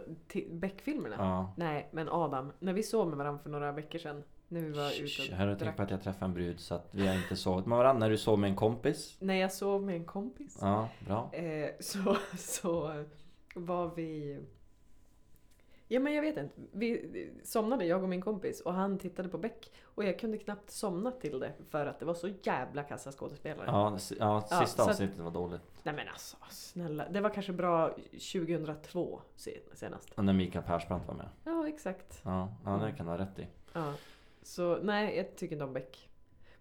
Beck-filmerna? 0.51 1.15
Ja. 1.20 1.53
Nej, 1.58 1.89
men 1.91 2.10
Adam. 2.10 2.51
När 2.60 2.74
vi 2.74 2.84
sov 2.84 3.08
med 3.08 3.17
varandra 3.17 3.43
för 3.43 3.50
några 3.50 3.72
veckor 3.72 4.00
sedan. 4.00 4.24
När 4.48 4.62
vi 4.62 4.70
var 4.70 5.03
ute 5.03 5.32
och 5.32 5.38
Här 5.38 5.48
har 5.48 5.55
tänkt 5.55 5.77
på 5.77 5.84
att 5.84 5.91
jag 5.91 6.03
träffade 6.03 6.25
en 6.25 6.34
brud 6.34 6.60
så 6.60 6.75
att 6.75 6.88
vi 6.91 7.08
har 7.08 7.15
inte 7.15 7.36
sovit 7.36 7.65
med 7.65 7.77
varandra. 7.77 8.00
När 8.00 8.10
du 8.10 8.17
sov 8.17 8.39
med 8.39 8.50
en 8.50 8.55
kompis? 8.55 9.17
När 9.20 9.34
jag 9.36 9.51
sov 9.53 9.84
med 9.84 9.96
en 9.96 10.05
kompis. 10.05 10.58
Ja, 10.62 10.89
bra. 11.08 11.29
Eh, 11.34 11.70
så, 11.79 12.17
så 12.38 13.03
var 13.55 13.96
vi... 13.96 14.39
Ja 15.87 15.99
men 15.99 16.13
jag 16.13 16.21
vet 16.21 16.37
inte. 16.37 16.55
Vi 16.71 17.31
somnade 17.43 17.85
jag 17.85 18.03
och 18.03 18.09
min 18.09 18.21
kompis 18.21 18.61
och 18.61 18.73
han 18.73 18.97
tittade 18.97 19.29
på 19.29 19.37
Beck. 19.37 19.71
Och 19.83 20.03
jag 20.03 20.19
kunde 20.19 20.37
knappt 20.37 20.69
somna 20.71 21.11
till 21.11 21.39
det 21.39 21.53
för 21.69 21.85
att 21.85 21.99
det 21.99 22.05
var 22.05 22.13
så 22.13 22.29
jävla 22.43 22.83
kassa 22.83 23.11
skådespelare. 23.11 23.65
Ja, 23.67 23.97
ja 24.19 24.45
Ja, 24.49 24.65
sista 24.65 24.83
att- 24.83 24.89
avsnittet 24.89 25.17
var 25.19 25.31
dåligt. 25.31 25.61
Nej 25.83 25.95
men 25.95 26.07
alltså 26.07 26.37
snälla. 26.49 27.09
Det 27.09 27.21
var 27.21 27.29
kanske 27.29 27.53
bra 27.53 27.95
2002 28.11 29.21
se- 29.35 29.59
senast. 29.73 30.11
Och 30.13 30.25
när 30.25 30.33
Mikael 30.33 30.63
Persbrandt 30.65 31.07
var 31.07 31.13
med. 31.13 31.29
Ja 31.43 31.67
exakt. 31.67 32.21
Ja, 32.23 32.53
ja 32.65 32.71
det 32.71 32.91
kan 32.91 33.05
du 33.05 33.11
ha 33.11 33.17
rätt 33.19 33.39
i. 33.39 33.47
Ja. 33.73 33.93
Så 34.41 34.77
nej, 34.83 35.17
jag 35.17 35.35
tycker 35.35 35.55
inte 35.55 35.65
om 35.65 35.73
Beck. 35.73 36.09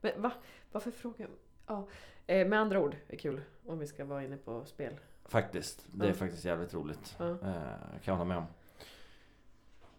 Men 0.01 0.23
va? 0.23 0.33
Varför 0.73 0.91
frågar? 0.91 1.29
Ja. 1.67 1.89
Eh, 2.27 2.49
med 2.49 2.59
andra 2.61 2.81
ord, 2.81 2.97
är 3.09 3.17
kul 3.17 3.41
om 3.67 3.79
vi 3.79 3.87
ska 3.87 4.05
vara 4.05 4.25
inne 4.25 4.37
på 4.37 4.65
spel. 4.65 4.95
Faktiskt. 5.25 5.87
Det 5.93 6.05
är 6.05 6.09
Ja. 6.09 6.15
faktiskt 6.15 6.19
faktiskt 6.21 6.45
jävligt 6.45 6.75
roligt. 6.75 7.17
Ja. 7.19 7.31
Eh, 7.31 7.37
kan 7.41 8.01
jag 8.05 8.13
hålla 8.13 8.25
med 8.25 8.37
om. 8.37 8.45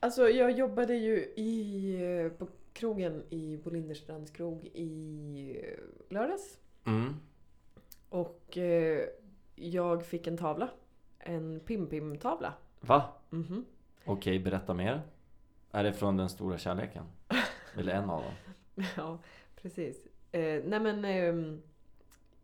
Alltså 0.04 0.30
jag 0.30 0.52
jobbade 0.52 0.96
ju 0.96 1.16
i, 1.36 1.96
eh, 2.02 2.32
på 2.32 2.48
krogen 2.74 3.24
i 3.30 3.58
Bolinderstrands 3.58 4.32
krog 4.32 4.66
i 4.66 5.62
eh, 5.64 6.14
lördags. 6.14 6.58
Mm. 6.86 7.16
Och 8.10 8.58
eh, 8.58 9.06
jag 9.56 10.06
fick 10.06 10.28
en 10.28 10.38
tavla. 10.38 10.70
En 11.20 11.60
Pim-Pim-tavla. 11.60 12.54
Va? 12.80 13.04
Mhm. 13.30 13.66
Okej, 14.06 14.40
berätta 14.40 14.74
mer. 14.74 15.02
Är 15.72 15.84
det 15.84 15.94
från 15.94 16.18
den 16.18 16.30
stora 16.30 16.58
kärleken? 16.58 17.06
Eller 17.78 17.94
en 17.94 18.10
av 18.10 18.24
dem? 18.24 18.34
Ja, 18.98 19.20
precis. 19.56 20.08
Eh, 20.32 20.64
nej 20.66 20.80
men... 20.80 21.06
ehm, 21.06 21.62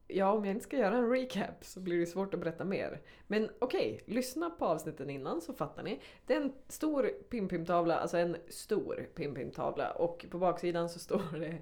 ja, 0.10 0.32
om 0.32 0.46
jag 0.46 0.56
inte 0.56 0.64
ska 0.64 0.78
göra 0.78 0.98
en 0.98 1.10
recap 1.10 1.66
så 1.66 1.80
blir 1.80 2.00
det 2.00 2.06
svårt 2.06 2.34
att 2.34 2.40
berätta 2.40 2.64
mer. 2.64 3.02
Men 3.28 3.50
okej, 3.60 4.02
lyssna 4.06 4.50
på 4.50 4.66
avsnitten 4.66 5.10
innan 5.10 5.42
så 5.42 5.54
fattar 5.54 5.84
ni. 5.84 6.00
Det 6.26 6.34
är 6.34 6.42
en 6.42 6.54
stor 6.68 7.12
Pim-Pim-tavla, 7.30 7.98
alltså 7.98 8.18
en 8.18 8.38
stor 8.50 9.08
Pim-Pim-tavla. 9.16 9.92
Och 9.92 10.26
på 10.32 10.38
baksidan 10.38 10.90
så 10.90 11.00
står 11.00 11.40
det 11.40 11.58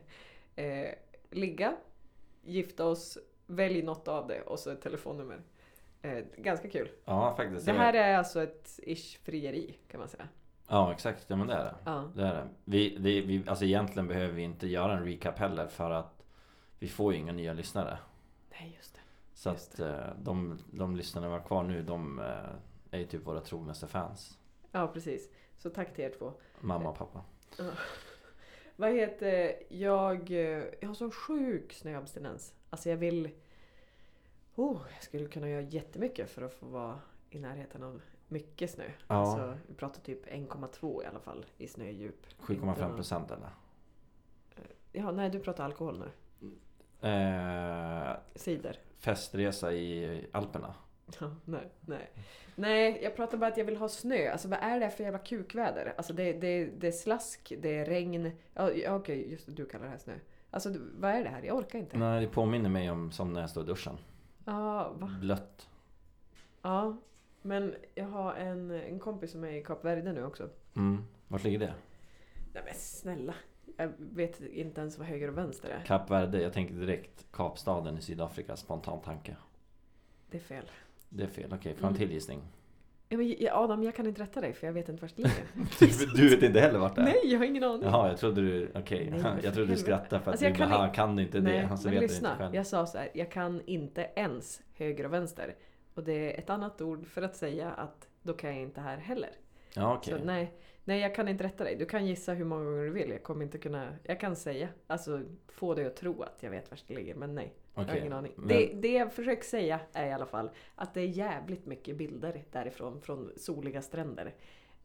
eh, 0.63 0.93
ligga, 1.29 1.75
gifta 2.43 2.85
oss, 2.85 3.17
välj 3.45 3.81
något 3.81 4.07
av 4.07 4.27
det 4.27 4.41
och 4.41 4.59
så 4.59 4.69
ett 4.69 4.81
telefonnummer. 4.81 5.41
Eh, 6.01 6.23
ganska 6.37 6.69
kul. 6.69 6.89
Ja, 7.05 7.35
faktiskt. 7.35 7.65
Det 7.65 7.73
här 7.73 7.93
är 7.93 8.17
alltså 8.17 8.43
ett 8.43 8.79
ish 8.83 9.19
frieri 9.23 9.77
kan 9.87 9.99
man 9.99 10.09
säga. 10.09 10.27
Ja, 10.67 10.93
exakt. 10.93 11.25
Ja, 11.27 11.35
men 11.35 11.47
det 11.47 11.53
är 11.53 11.63
det. 11.63 11.75
Ja. 11.85 12.11
Det 12.15 12.23
är 12.23 12.33
det. 12.33 12.47
Vi, 12.63 12.97
det, 12.97 13.21
vi, 13.21 13.43
alltså 13.47 13.65
egentligen 13.65 14.07
behöver 14.07 14.33
vi 14.33 14.41
inte 14.41 14.67
göra 14.67 14.97
en 14.97 15.05
recap 15.05 15.39
heller 15.39 15.67
för 15.67 15.91
att 15.91 16.23
vi 16.79 16.87
får 16.87 17.13
ju 17.13 17.19
inga 17.19 17.31
nya 17.31 17.53
lyssnare. 17.53 17.97
Nej, 18.59 18.73
just 18.77 18.93
det. 18.93 18.99
Så 19.33 19.49
Just 19.49 19.73
att 19.73 19.79
eh, 19.79 20.15
de, 20.23 20.59
de 20.71 20.95
lyssnarna 20.95 21.27
vi 21.27 21.33
har 21.33 21.41
kvar 21.41 21.63
nu, 21.63 21.83
de 21.83 22.19
eh, 22.19 22.25
är 22.91 22.99
ju 22.99 23.05
typ 23.05 23.25
våra 23.27 23.41
trognaste 23.41 23.87
fans. 23.87 24.37
Ja, 24.71 24.87
precis. 24.87 25.29
Så 25.57 25.69
tack 25.69 25.93
till 25.93 26.03
er 26.05 26.09
två. 26.19 26.33
Mamma 26.61 26.89
och 26.89 26.97
pappa. 26.97 27.23
Vad 28.75 28.91
heter 28.93 29.55
jag? 29.69 30.31
eh, 30.31 30.63
Jag 30.81 30.87
har 30.87 30.93
sån 30.93 31.11
sjuk 31.11 31.73
snöabstinens. 31.73 32.53
Alltså 32.69 32.89
jag 32.89 32.97
vill... 32.97 33.29
Oh, 34.55 34.81
jag 34.93 35.03
skulle 35.03 35.27
kunna 35.27 35.49
göra 35.49 35.61
jättemycket 35.61 36.29
för 36.29 36.41
att 36.41 36.53
få 36.53 36.65
vara 36.65 36.99
i 37.29 37.39
närheten 37.39 37.83
av 37.83 38.01
mycket 38.27 38.71
snö. 38.71 38.83
Ja. 39.07 39.15
Alltså, 39.15 39.57
vi 39.67 39.73
pratar 39.73 40.01
typ 40.01 40.25
1,2 40.27 41.03
i 41.03 41.05
alla 41.05 41.19
fall 41.19 41.45
i 41.57 41.67
snödjup. 41.67 42.27
7,5 42.39 42.95
procent 42.95 43.31
eller? 43.31 43.49
Ja, 44.91 45.11
nej 45.11 45.29
du 45.29 45.39
pratar 45.39 45.65
alkohol 45.65 45.99
nu. 45.99 46.11
Eh, 47.01 48.15
Cider. 48.35 48.79
festresa 48.97 49.73
i 49.73 50.25
Alperna. 50.31 50.73
Ja, 51.19 51.35
nej, 51.45 51.69
nej. 51.81 52.09
Nej, 52.55 52.99
jag 53.03 53.15
pratar 53.15 53.37
bara 53.37 53.51
att 53.51 53.57
jag 53.57 53.65
vill 53.65 53.77
ha 53.77 53.89
snö. 53.89 54.31
Alltså 54.31 54.47
vad 54.47 54.59
är 54.61 54.79
det 54.79 54.89
för 54.89 55.03
jävla 55.03 55.19
kukväder? 55.19 55.93
Alltså 55.97 56.13
det, 56.13 56.33
det, 56.33 56.65
det 56.65 56.87
är 56.87 56.91
slask, 56.91 57.53
det 57.61 57.77
är 57.77 57.85
regn. 57.85 58.31
Ja, 58.53 58.95
okej, 58.95 59.31
just 59.31 59.45
det, 59.45 59.51
du 59.51 59.65
kallar 59.65 59.85
det 59.85 59.91
här 59.91 59.97
snö. 59.97 60.13
Alltså 60.51 60.73
vad 60.97 61.11
är 61.11 61.23
det 61.23 61.29
här? 61.29 61.43
Jag 61.43 61.57
orkar 61.57 61.79
inte. 61.79 61.97
Nej, 61.97 62.21
det 62.21 62.27
påminner 62.27 62.69
mig 62.69 62.91
om 62.91 63.11
som 63.11 63.33
när 63.33 63.41
jag 63.41 63.49
står 63.49 63.63
i 63.63 63.67
duschen. 63.67 63.97
Ja, 64.45 64.93
va? 64.97 65.15
Blött. 65.21 65.69
Ja, 66.61 66.97
men 67.41 67.75
jag 67.95 68.05
har 68.05 68.33
en, 68.33 68.71
en 68.71 68.99
kompis 68.99 69.31
som 69.31 69.43
är 69.43 69.51
i 69.51 69.63
Kap 69.63 69.85
Verde 69.85 70.13
nu 70.13 70.25
också. 70.25 70.49
Mm. 70.75 71.03
Vart 71.27 71.43
ligger 71.43 71.59
det? 71.59 71.73
Nej 72.53 72.63
men 72.65 72.73
snälla. 72.75 73.33
Jag 73.77 73.91
vet 73.97 74.41
inte 74.41 74.81
ens 74.81 74.97
vad 74.97 75.07
höger 75.07 75.27
och 75.27 75.37
vänster 75.37 75.69
är. 75.69 75.85
Kap 75.85 76.11
Verde, 76.11 76.41
jag 76.41 76.53
tänker 76.53 76.73
direkt 76.73 77.25
Kapstaden 77.31 77.97
i 77.97 78.01
Sydafrika, 78.01 78.55
spontan 78.55 79.01
tanke. 79.01 79.35
Det 80.31 80.37
är 80.37 80.41
fel. 80.41 80.65
Det 81.09 81.23
är 81.23 81.27
fel, 81.27 81.53
okej, 81.53 81.73
får 81.73 81.81
jag 81.83 81.89
en 81.89 81.95
Mm. 81.95 81.97
till 82.07 82.11
gissning? 82.11 82.41
Ja, 83.09 83.17
men, 83.17 83.35
Adam, 83.51 83.83
jag 83.83 83.95
kan 83.95 84.07
inte 84.07 84.21
rätta 84.21 84.41
dig 84.41 84.53
för 84.53 84.67
jag 84.67 84.73
vet 84.73 84.89
inte 84.89 85.01
vart 85.01 85.15
det 85.15 85.21
ligger. 85.23 86.15
du 86.15 86.29
vet 86.29 86.43
inte 86.43 86.59
heller 86.59 86.79
vart 86.79 86.95
det 86.95 87.01
är? 87.01 87.05
Nej, 87.05 87.21
jag 87.23 87.37
har 87.39 87.45
ingen 87.45 87.63
aning. 87.63 87.83
Jaha, 87.83 88.07
jag 88.09 88.17
trodde 88.19 88.41
du, 88.41 88.71
okej. 88.75 89.11
För 89.21 89.39
jag 89.43 89.53
trodde 89.53 89.71
du 89.71 89.77
skrattade 89.77 90.09
för 90.09 90.17
att 90.17 90.27
Alltså, 90.27 90.45
du 90.45 90.53
kan 90.53 90.69
bara, 90.69 90.89
kan 90.89 91.19
inte 91.19 91.39
det. 91.39 91.43
Nej, 91.43 91.59
Han 91.65 91.77
så 91.77 91.87
men 91.87 91.93
vet 91.93 91.99
det 92.09 92.15
inte 92.15 92.29
lyssna. 92.29 92.49
Jag 92.55 92.67
sa 92.67 92.85
så 92.85 92.97
här, 92.97 93.09
jag 93.13 93.31
kan 93.31 93.61
inte 93.65 94.09
ens 94.15 94.61
höger 94.77 95.05
och 95.05 95.13
vänster. 95.13 95.55
Och 95.93 96.03
det 96.03 96.35
är 96.35 96.39
ett 96.39 96.49
annat 96.49 96.81
ord 96.81 97.07
för 97.07 97.21
att 97.21 97.35
säga 97.35 97.71
att 97.71 98.07
då 98.21 98.33
kan 98.33 98.49
jag 98.49 98.59
inte 98.61 98.81
här 98.81 98.97
heller. 98.97 99.29
Ja, 99.73 99.95
okej. 99.97 100.19
Så 100.19 100.25
nej, 100.25 100.53
nej, 100.87 100.99
jag 100.99 101.15
kan 101.15 101.27
inte 101.27 101.43
rätta 101.43 101.63
dig. 101.63 101.75
Du 101.75 101.85
kan 101.85 102.05
gissa 102.05 102.33
hur 102.33 102.45
många 102.45 102.63
gånger 102.65 102.83
du 102.83 102.89
vill. 102.91 103.09
Jag 103.09 103.23
kommer 103.23 103.45
inte 103.45 103.57
kunna... 103.57 103.93
Jag 104.03 104.19
kan 104.19 104.35
säga, 104.35 104.69
alltså 104.87 105.21
få 105.47 105.73
dig 105.73 105.85
att 105.85 105.95
tro 105.95 106.21
att 106.23 106.43
jag 106.43 106.49
vet 106.51 106.71
var 106.71 106.79
det 106.87 106.93
ligger, 106.93 107.15
men 107.15 107.35
nej. 107.35 107.53
Jag 107.75 107.83
har 107.83 107.95
ingen 107.95 108.13
aning. 108.13 108.31
men- 108.35 108.47
Det, 108.47 108.71
det 108.73 108.93
jag 108.93 109.13
försöker 109.13 109.43
säga 109.43 109.79
är 109.93 110.07
i 110.07 110.11
alla 110.11 110.25
fall 110.25 110.49
att 110.75 110.93
det 110.93 111.01
är 111.01 111.05
jävligt 111.07 111.65
mycket 111.65 111.95
bilder 111.97 112.43
därifrån, 112.51 113.01
från 113.01 113.31
soliga 113.37 113.81
stränder. 113.81 114.33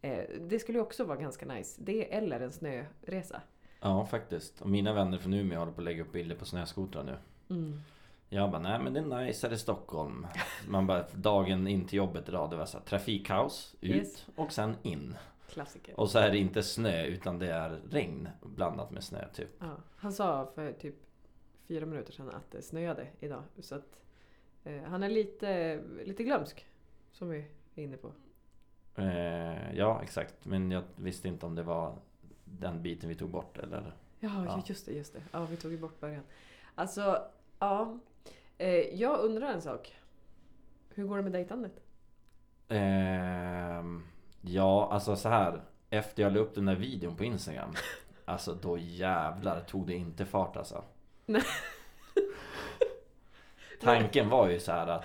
Eh, 0.01 0.19
det 0.41 0.59
skulle 0.59 0.79
ju 0.79 0.83
också 0.83 1.05
vara 1.05 1.17
ganska 1.19 1.47
nice. 1.47 1.81
Det 1.85 2.15
eller 2.15 2.41
en 2.41 2.53
snöresa. 2.53 3.43
Ja, 3.81 4.07
faktiskt. 4.07 4.61
Och 4.61 4.69
mina 4.71 4.93
vänner 4.93 5.19
från 5.19 5.35
Umeå 5.35 5.59
håller 5.59 5.73
på 5.73 5.81
att 5.81 5.85
lägga 5.85 6.03
upp 6.03 6.13
bilder 6.13 6.37
på 6.37 6.45
snöskotrar 6.45 7.05
nu. 7.05 7.17
Mm. 7.55 7.81
Jag 8.29 8.51
bara, 8.51 8.61
nej 8.63 8.81
men 8.85 8.93
det 8.95 9.01
är 9.01 9.25
nice 9.27 9.47
här 9.47 9.55
i 9.55 9.59
Stockholm. 9.59 10.27
Man 10.69 10.87
bara, 10.87 11.05
dagen 11.15 11.67
in 11.69 11.85
till 11.87 11.97
jobbet 11.97 12.29
idag, 12.29 12.51
det 12.51 12.57
var 12.57 12.67
så 12.67 12.79
här, 12.79 12.85
trafikkaos, 12.85 13.75
ut 13.81 13.91
Yes. 13.97 14.27
och 14.37 14.53
sen 14.53 14.75
in. 14.83 15.15
Klassiker. 15.53 16.01
Och 16.01 16.11
så 16.11 16.19
är 16.19 16.31
det 16.31 16.39
inte 16.39 16.63
snö 16.63 17.05
utan 17.07 17.39
det 17.39 17.53
är 17.53 17.81
regn 17.91 18.29
blandat 18.43 18.91
med 18.91 19.05
snö 19.05 19.29
typ. 19.29 19.49
Ja, 19.59 19.77
han 19.97 20.13
sa 20.13 20.51
för 20.55 20.73
typ 20.73 20.95
fyra 21.69 21.87
minuter 21.87 22.13
sedan 22.13 22.29
att 22.31 22.51
det 22.51 22.63
snöade 22.63 23.07
idag. 23.21 23.43
Så 23.59 23.75
att 23.75 24.01
eh, 24.65 24.83
han 24.83 25.03
är 25.03 25.09
lite, 25.09 25.81
lite 26.05 26.25
glömsk. 26.25 26.67
Som 27.13 27.29
vi 27.29 27.45
är 27.75 27.83
inne 27.83 27.97
på. 27.97 28.13
Eh, 28.97 29.75
ja, 29.77 30.03
exakt. 30.03 30.45
Men 30.45 30.71
jag 30.71 30.83
visste 30.97 31.29
inte 31.29 31.47
om 31.47 31.55
det 31.55 31.63
var 31.63 31.99
den 32.45 32.83
biten 32.83 33.09
vi 33.09 33.15
tog 33.15 33.31
bort 33.31 33.59
eller? 33.59 33.93
Ja, 34.21 34.45
Ja. 34.47 34.63
just 34.67 34.87
det, 34.87 34.93
just 34.93 35.13
det. 35.13 35.23
Ja, 35.33 35.45
vi 35.45 35.57
tog 35.57 35.73
ju 35.73 35.79
bort 35.79 36.01
början. 36.01 36.23
Alltså, 36.75 37.25
ja. 37.59 37.99
Eh, 38.59 38.69
jag 38.75 39.21
undrar 39.21 39.53
en 39.53 39.63
sak. 39.63 39.97
Hur 40.95 41.05
går 41.07 41.17
det 41.17 41.23
med 41.23 41.33
dejtandet? 41.33 41.81
Ehm, 42.69 44.03
ja, 44.43 44.89
alltså 44.93 45.17
så 45.17 45.29
här. 45.29 45.61
Efter 45.91 46.23
jag 46.23 46.33
la 46.33 46.41
upp 46.41 46.55
den 46.55 46.67
där 46.67 46.75
videon 46.77 47.17
på 47.17 47.25
Instagram. 47.25 47.71
Alltså 48.25 48.55
då 48.55 48.79
jävlar 48.79 49.61
tog 49.61 49.87
det 49.87 49.95
inte 49.95 50.27
fart 50.27 50.57
alltså. 50.57 50.85
Nej. 51.27 51.43
Tanken 53.83 54.29
var 54.29 54.49
ju 54.49 54.61
så 54.61 54.73
här 54.73 54.87
att 54.87 55.05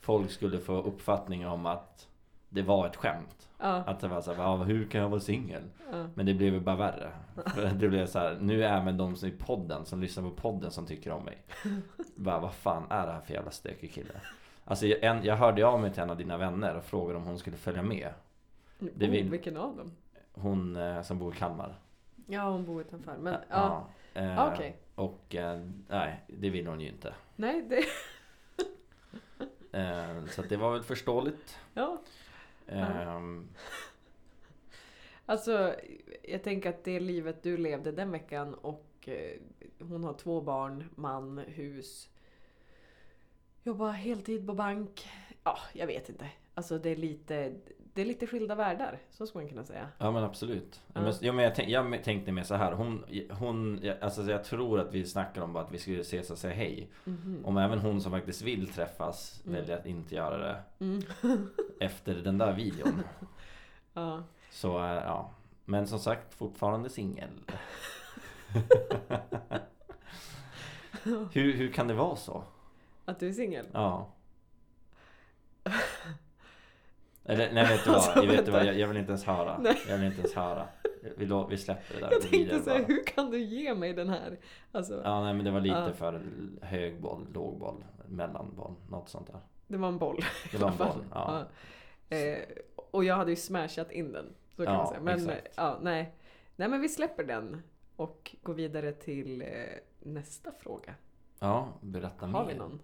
folk 0.00 0.30
skulle 0.30 0.58
få 0.58 0.82
uppfattning 0.82 1.46
om 1.46 1.66
att 1.66 2.08
det 2.48 2.62
var 2.62 2.86
ett 2.86 2.96
skämt. 2.96 3.48
Ja, 3.60 3.66
Att 3.66 4.00
det 4.00 4.08
var 4.08 4.20
så 4.20 4.34
här, 4.34 4.42
"Ja, 4.42 4.56
hur 4.56 4.86
kan 4.88 5.00
jag 5.00 5.08
vara 5.08 5.20
singel? 5.20 5.62
ja. 5.92 6.06
Men 6.14 6.26
det 6.26 6.34
blev 6.34 6.54
ju 6.54 6.60
bara 6.60 6.76
värre. 6.76 7.12
För 7.54 7.66
det 7.66 7.88
blev 7.88 8.06
så 8.06 8.18
här, 8.18 8.38
nu 8.40 8.64
är 8.64 8.76
även 8.80 8.96
de 8.96 9.16
som 9.16 9.28
i 9.28 9.32
podden, 9.32 9.84
som 9.84 10.00
lyssnar 10.00 10.24
på 10.24 10.30
podden 10.30 10.70
som 10.70 10.86
tycker 10.86 11.10
om 11.12 11.24
mig. 11.24 11.38
Bara, 12.16 12.38
vad 12.40 12.52
fan 12.54 12.82
är 12.90 13.06
det 13.06 13.12
här 13.12 13.20
för 13.20 13.34
jävla 13.34 13.50
stökig 13.50 13.92
kille? 13.92 14.20
Alltså 14.64 14.86
jag- 14.86 15.02
en, 15.04 15.24
jag 15.24 15.36
hörde 15.36 15.66
av 15.66 15.80
mig 15.80 15.92
till 15.92 16.02
en 16.02 16.10
av 16.10 16.16
dina 16.16 16.36
vänner 16.36 16.76
och 16.76 16.84
frågade 16.84 17.18
om 17.18 17.24
hon 17.24 17.38
skulle 17.38 17.56
följa 17.56 17.82
med. 17.82 18.08
Det 18.78 19.06
oh, 19.06 19.10
vill- 19.10 19.30
Vilken 19.30 19.56
av 19.56 19.76
dem? 19.76 19.92
Hon 20.32 20.76
eh, 20.76 21.02
som 21.02 21.18
bor 21.18 21.34
i 21.34 21.36
Kalmar. 21.36 21.80
Ja, 22.26 22.50
hon 22.50 22.64
bor 22.64 22.80
utanför. 22.80 23.16
Men 23.16 23.32
ja, 23.50 23.88
Ja. 24.14 24.20
eh, 24.20 24.52
okej. 24.52 24.76
Och 24.94 25.34
eh, 25.34 25.60
nej, 25.88 26.24
det 26.26 26.50
vill 26.50 26.66
hon 26.66 26.80
ju 26.80 26.88
inte. 26.88 27.14
Nej, 27.36 27.62
det... 27.62 27.84
Eh, 29.72 30.24
så 30.26 30.42
det 30.42 30.56
var 30.56 30.72
väl 30.72 30.82
förståeligt. 30.82 31.58
Ja. 31.74 31.98
Ehm, 32.66 33.48
Alltså, 35.26 35.74
jag 36.22 36.42
tänker 36.42 36.70
att 36.70 36.84
det 36.84 37.00
livet 37.00 37.42
du 37.42 37.56
levde 37.56 37.92
den 37.92 38.10
veckan 38.10 38.54
och 38.54 39.08
eh, 39.08 39.40
hon 39.80 40.04
har 40.04 40.14
två 40.14 40.40
barn, 40.40 40.84
man, 40.94 41.38
hus. 41.38 42.08
Jobbar 43.64 43.90
heltid 43.90 44.46
på 44.46 44.54
bank. 44.54 45.08
Ja, 45.44 45.58
jag 45.72 45.86
vet 45.86 46.08
inte. 46.08 46.30
Alltså 46.54 46.78
det 46.78 46.90
är 46.90 46.96
lite, 46.96 47.54
det 47.98 48.02
är 48.02 48.06
lite 48.06 48.26
skilda 48.26 48.54
världar. 48.54 48.98
Så 49.10 49.26
skulle 49.26 49.44
man 49.44 49.48
kunna 49.48 49.64
säga. 49.64 49.88
Ja 49.98 50.10
men 50.10 50.24
absolut. 50.24 50.80
Ja. 50.92 51.00
Men, 51.00 51.14
ja, 51.20 51.32
men 51.32 51.44
jag, 51.44 51.54
tänk, 51.54 51.68
jag 51.68 52.04
tänkte 52.04 52.32
mer 52.32 52.42
så 52.42 52.54
här. 52.54 52.72
Hon, 52.72 53.04
hon, 53.30 53.80
alltså 54.00 54.22
jag 54.30 54.44
tror 54.44 54.80
att 54.80 54.94
vi 54.94 55.04
snackar 55.06 55.42
om 55.42 55.56
att 55.56 55.72
vi 55.72 55.78
skulle 55.78 56.00
ses 56.00 56.30
och 56.30 56.38
säga 56.38 56.54
hej. 56.54 56.90
Mhm. 57.04 57.42
Om 57.44 57.56
även 57.56 57.78
hon 57.78 58.00
som 58.00 58.12
faktiskt 58.12 58.42
vill 58.42 58.68
träffas 58.68 59.42
Mm. 59.46 59.60
väljer 59.60 59.76
att 59.78 59.86
inte 59.86 60.14
göra 60.14 60.38
det 60.38 60.62
Mm. 60.84 61.02
efter 61.80 62.14
den 62.14 62.38
där 62.38 62.52
videon. 62.52 63.02
Ja. 63.94 64.22
Så 64.50 64.78
eh, 64.78 64.84
ja. 64.92 65.30
Men 65.64 65.86
som 65.86 65.98
sagt 65.98 66.34
fortfarande 66.34 66.90
singel. 66.90 67.28
hur, 71.32 71.52
hur 71.52 71.72
kan 71.72 71.88
det 71.88 71.94
vara 71.94 72.16
så? 72.16 72.44
Att 73.04 73.20
du 73.20 73.28
är 73.28 73.32
singel? 73.32 73.66
Ja. 73.72 74.08
Eller 77.28 77.52
nej 77.52 77.66
vet 77.66 77.84
du 77.84 77.90
vad, 77.90 77.96
Alltså, 77.98 78.18
jag, 78.24 78.26
vet 78.26 78.46
du 78.46 78.52
vad 78.52 78.66
jag, 78.66 78.78
jag 78.78 78.88
vill 78.88 78.96
inte 78.96 79.10
ens 79.10 79.24
höra. 79.24 79.58
Nej. 79.58 79.76
Jag 79.88 79.96
vill 79.98 80.06
inte 80.06 80.18
ens 80.18 80.34
höra. 80.34 80.68
Vi, 81.16 81.26
lå- 81.26 81.48
vi 81.50 81.56
släpper 81.58 81.94
det 81.94 82.00
där. 82.00 82.10
Jag 82.12 82.22
tänkte 82.22 82.58
säga, 82.62 82.84
hur 82.84 83.04
kan 83.06 83.30
du 83.30 83.38
ge 83.40 83.74
mig 83.74 83.92
den 83.92 84.08
här? 84.08 84.38
Alltså, 84.72 85.00
Ja 85.04 85.24
nej 85.24 85.34
men 85.34 85.44
det 85.44 85.50
var 85.50 85.60
lite 85.60 85.76
Ja. 85.76 85.92
för 85.92 86.22
hög 86.62 87.00
boll, 87.00 87.26
låg 87.34 87.58
boll, 87.58 87.84
mellanboll, 88.06 88.74
något 88.90 89.08
sånt 89.08 89.26
där. 89.26 89.40
det 89.66 89.76
var 89.76 89.88
en 89.88 89.98
boll. 89.98 90.24
Det 90.52 90.58
var 90.58 90.68
en 90.70 90.76
boll, 90.78 90.86
fall. 90.86 91.04
ja. 92.10 92.16
Eh, 92.16 92.38
och 92.90 93.04
jag 93.04 93.16
hade 93.16 93.30
ju 93.30 93.36
smashat 93.36 93.90
in 93.92 94.12
den. 94.12 94.34
Så 94.56 94.64
kan 94.64 94.74
Ja, 94.74 94.78
man 94.78 94.88
säga. 94.88 95.00
Men 95.00 95.14
exakt. 95.14 95.46
eh, 95.46 95.52
ja, 95.56 95.78
nej. 95.82 96.14
nej, 96.56 96.68
men 96.68 96.80
vi 96.80 96.88
släpper 96.88 97.24
den 97.24 97.62
och 97.96 98.36
går 98.42 98.54
vidare 98.54 98.92
till 98.92 99.42
eh, 99.42 99.48
nästa 99.98 100.52
fråga. 100.52 100.94
Ja, 101.38 101.68
berätta 101.80 102.26
Har 102.26 102.44
mer. 102.44 102.52
vi 102.52 102.58
någon? 102.58 102.80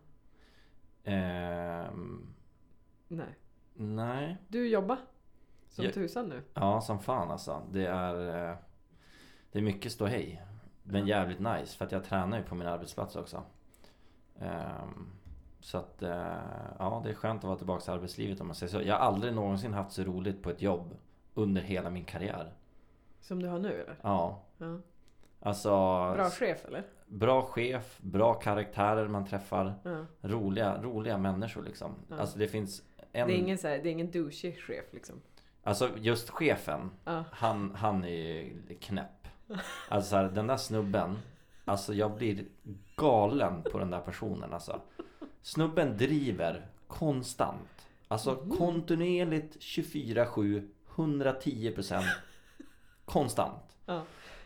Ehm, 1.05 2.35
Nej. 3.09 3.27
Nej. 3.75 4.37
Du 4.49 4.69
jobbar 4.69 4.99
som 5.69 5.85
Jag- 5.85 5.95
tusan 5.95 6.29
nu. 6.29 6.43
Ja, 6.55 6.81
som 6.81 6.99
fan 6.99 7.31
alltså. 7.31 7.63
Det 7.73 7.87
är, 7.87 8.49
eh, 8.51 8.57
det 9.53 9.59
är 9.59 9.63
mycket 9.63 9.93
ståhej. 9.93 10.43
Men 10.83 11.07
jävligt 11.07 11.39
nice 11.41 11.77
för 11.79 11.85
att 11.85 11.93
jag 11.93 12.05
tränar 12.05 12.39
ju 12.39 12.45
på 12.45 12.55
min 12.55 12.69
arbetsplats 12.69 13.17
också. 13.17 13.43
Ehm, 14.39 15.11
så 15.61 15.79
att, 15.79 16.03
eh, 16.03 16.37
ja 16.79 17.01
det 17.05 17.11
är 17.11 17.15
skönt 17.15 17.39
att 17.39 17.45
vara 17.45 17.57
tillbaka 17.57 17.93
i 17.93 17.95
arbetslivet 17.95 18.41
om 18.41 18.47
man 18.47 18.57
säger 18.57 18.71
så. 18.73 18.83
Jag 18.83 18.95
har 18.95 19.01
aldrig 19.01 19.35
någonsin 19.35 19.73
haft 19.73 19.93
så 19.93 20.03
roligt 20.03 20.43
på 20.43 20.51
ett 20.51 20.63
jobb 20.63 20.97
under 21.35 21.63
hela 21.63 21.91
min 21.91 22.05
karriär. 22.05 22.53
Som 23.21 23.43
du 23.43 23.49
har 23.49 23.59
nu 23.59 23.73
eller? 23.73 23.97
Ja. 24.03 24.43
Ja. 24.59 24.79
Alltså, 25.41 25.69
Bra 26.15 26.31
chef 26.31 26.65
eller? 26.65 26.85
bra 27.07 27.43
chef, 27.43 27.99
bra 28.03 28.35
karaktärer 28.35 29.09
man 29.09 29.27
träffar. 29.27 29.75
Ja. 29.83 30.05
Roliga, 30.21 30.83
roliga 30.83 31.19
människor 31.19 31.63
liksom. 31.63 31.95
Ja. 32.09 32.17
Alltså 32.17 32.39
det 32.39 32.49
finns 32.49 32.83
en... 33.15 33.29
Det 33.29 33.35
är 33.35 33.39
ingen, 33.39 33.59
så 33.59 33.69
här, 33.69 33.79
det 33.79 33.89
är 33.89 33.93
ingen 33.93 34.11
douchig 34.11 34.59
chef 34.59 34.85
liksom. 34.93 35.21
Alltså 35.63 35.91
just 35.97 36.31
chefen, 36.31 36.91
Ja. 37.05 37.25
han, 37.33 37.75
han 37.75 38.05
är 38.05 38.09
ju 38.09 38.53
knäpp. 38.81 39.29
Alltså 39.89 40.11
så 40.11 40.17
här, 40.17 40.25
den 40.25 40.47
där 40.47 40.57
snubben, 40.57 41.19
alltså 41.65 41.95
jag 41.95 42.15
blir 42.17 42.45
galen 42.97 43.63
på 43.63 43.79
den 43.79 43.91
där 43.91 44.01
personen 44.01 44.53
alltså. 44.53 44.81
Snubben 45.43 45.97
driver 45.97 46.67
konstant. 46.87 47.89
Alltså 48.09 48.31
Mhm. 48.45 48.57
kontinuerligt 48.57 49.57
24-7, 49.61 50.69
110% 50.95 52.03
konstant. 53.05 53.77
Ja. 53.87 54.03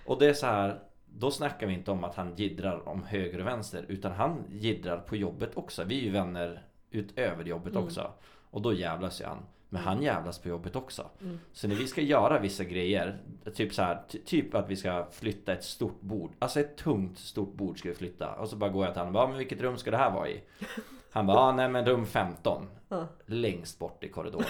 Och 0.06 0.18
det 0.18 0.26
är 0.26 0.32
så 0.34 0.46
här, 0.46 0.80
då 1.06 1.30
snackar 1.30 1.66
vi 1.66 1.72
inte 1.74 1.90
om 1.90 2.04
att 2.04 2.14
han 2.14 2.34
jiddrar 2.36 2.88
om 2.88 3.02
höger 3.02 3.40
och 3.40 3.46
vänster 3.46 3.84
utan 3.88 4.12
han 4.12 4.44
jiddrar 4.50 4.98
på 4.98 5.16
jobbet 5.16 5.56
också. 5.56 5.84
Vi 5.84 5.98
är 5.98 6.02
ju 6.02 6.10
vänner 6.10 6.62
utöver 6.90 7.44
jobbet 7.44 7.72
Mm. 7.72 7.84
också. 7.84 8.12
Och 8.50 8.62
då 8.62 8.72
jävlas 8.72 9.20
ju 9.20 9.24
han. 9.24 9.38
Men 9.68 9.82
han 9.82 10.02
jävlas 10.02 10.38
på 10.38 10.48
jobbet 10.48 10.76
också. 10.76 11.06
Mm. 11.20 11.40
Så 11.52 11.68
när 11.68 11.74
vi 11.74 11.86
ska 11.86 12.00
göra 12.00 12.38
vissa 12.38 12.64
grejer, 12.64 13.18
typ 13.54 13.74
så 13.74 13.82
här, 13.82 14.02
ty- 14.08 14.18
typ 14.18 14.54
att 14.54 14.70
vi 14.70 14.76
ska 14.76 15.06
flytta 15.12 15.52
ett 15.52 15.64
stort 15.64 16.00
bord. 16.00 16.30
Alltså 16.38 16.60
ett 16.60 16.76
tungt 16.76 17.18
stort 17.18 17.54
bord 17.54 17.78
ska 17.78 17.88
vi 17.88 17.94
flytta. 17.94 18.34
Och 18.34 18.48
så 18.48 18.56
bara 18.56 18.70
går 18.70 18.84
jag 18.84 18.94
till 18.94 19.00
honom 19.00 19.16
och 19.16 19.20
bara, 19.20 19.28
men 19.28 19.38
vilket 19.38 19.60
rum 19.60 19.76
ska 19.76 19.90
det 19.90 19.96
här 19.96 20.10
vara 20.10 20.28
i? 20.28 20.40
Han 21.10 21.26
bara, 21.26 21.38
ah, 21.38 21.52
nej 21.52 21.68
men 21.68 21.86
rum 21.86 22.06
15. 22.06 22.66
Ja. 22.88 23.06
Längst 23.26 23.78
bort 23.78 24.04
i 24.04 24.08
korridoren. 24.08 24.46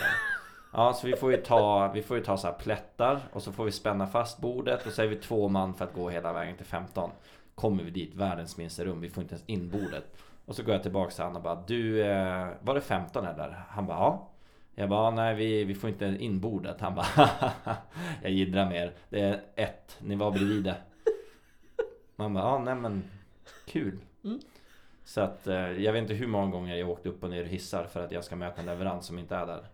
Ja, 0.73 0.93
så 0.93 1.07
vi 1.07 1.17
får 1.17 1.31
ju 1.31 1.37
ta, 1.37 1.93
vi 1.95 2.02
får 2.02 2.17
ju 2.17 2.23
ta 2.25 2.37
så 2.37 2.47
här 2.47 2.55
plättar 2.55 3.21
och 3.33 3.43
så 3.43 3.52
får 3.52 3.64
vi 3.64 3.73
spänna 3.73 4.07
fast 4.07 4.38
bordet 4.40 4.87
och 4.87 4.93
så 4.93 5.02
är 5.02 5.07
vi 5.07 5.17
två 5.17 5.49
man 5.49 5.75
för 5.75 5.84
att 5.84 5.95
gå 5.95 6.11
hela 6.11 6.32
vägen 6.32 6.56
till 6.56 6.67
15. 6.67 7.11
Kommer 7.54 7.82
vi 7.82 7.91
dit, 7.91 8.15
världens 8.15 8.56
minsta 8.56 8.84
rum, 8.84 9.00
vi 9.00 9.08
får 9.11 9.23
inte 9.23 9.34
ens 9.34 9.49
in 9.49 9.71
bordet. 9.71 10.04
Och 10.49 10.56
så 10.56 10.63
går 10.63 10.75
jag 10.75 10.82
tillbaka 10.82 11.11
till 11.11 11.25
honom 11.25 11.37
och 11.37 11.43
bara 11.43 11.65
Du, 11.67 12.02
eh, 12.02 12.49
var 12.61 12.75
det 12.75 12.80
15 12.80 13.25
eller? 13.26 13.65
Han 13.69 13.87
bara 13.87 13.99
ja. 13.99 14.28
Jag 14.75 14.89
bara 14.89 15.11
nej 15.11 15.34
vi, 15.34 15.65
vi 15.65 15.75
får 15.75 15.91
inte 15.91 16.04
in 16.04 16.41
bordet. 16.41 16.80
Han 16.80 16.95
bara 16.95 17.30
Jag 18.23 18.30
jiddrar 18.30 18.69
mer. 18.69 18.93
Det 19.08 19.21
är 19.21 19.43
ett, 19.56 19.97
ni 20.00 20.15
var 20.15 20.30
bredvid 20.30 20.65
det. 20.65 20.76
Man 22.17 22.34
bara 22.34 22.45
ja 22.45 22.58
nej 22.58 22.75
men 22.75 23.04
Kul. 23.67 23.99
Mm. 24.25 24.41
Så 25.04 25.21
att 25.21 25.47
eh, 25.47 25.54
jag 25.56 25.93
vet 25.93 26.02
inte 26.02 26.15
hur 26.15 26.26
många 26.26 26.50
gånger 26.50 26.76
jag 26.76 26.91
åkt 26.91 27.06
upp 27.06 27.25
och 27.25 27.30
ner 27.30 27.45
i 27.45 27.49
hissar 27.49 27.84
för 27.84 28.04
att 28.04 28.13
jag 28.13 28.25
ska 28.25 28.37
möta 28.37 28.61
en 28.61 28.67
leverans 28.67 29.06
som 29.06 29.19
inte 29.19 29.37
är 29.37 29.47
där. 29.47 29.69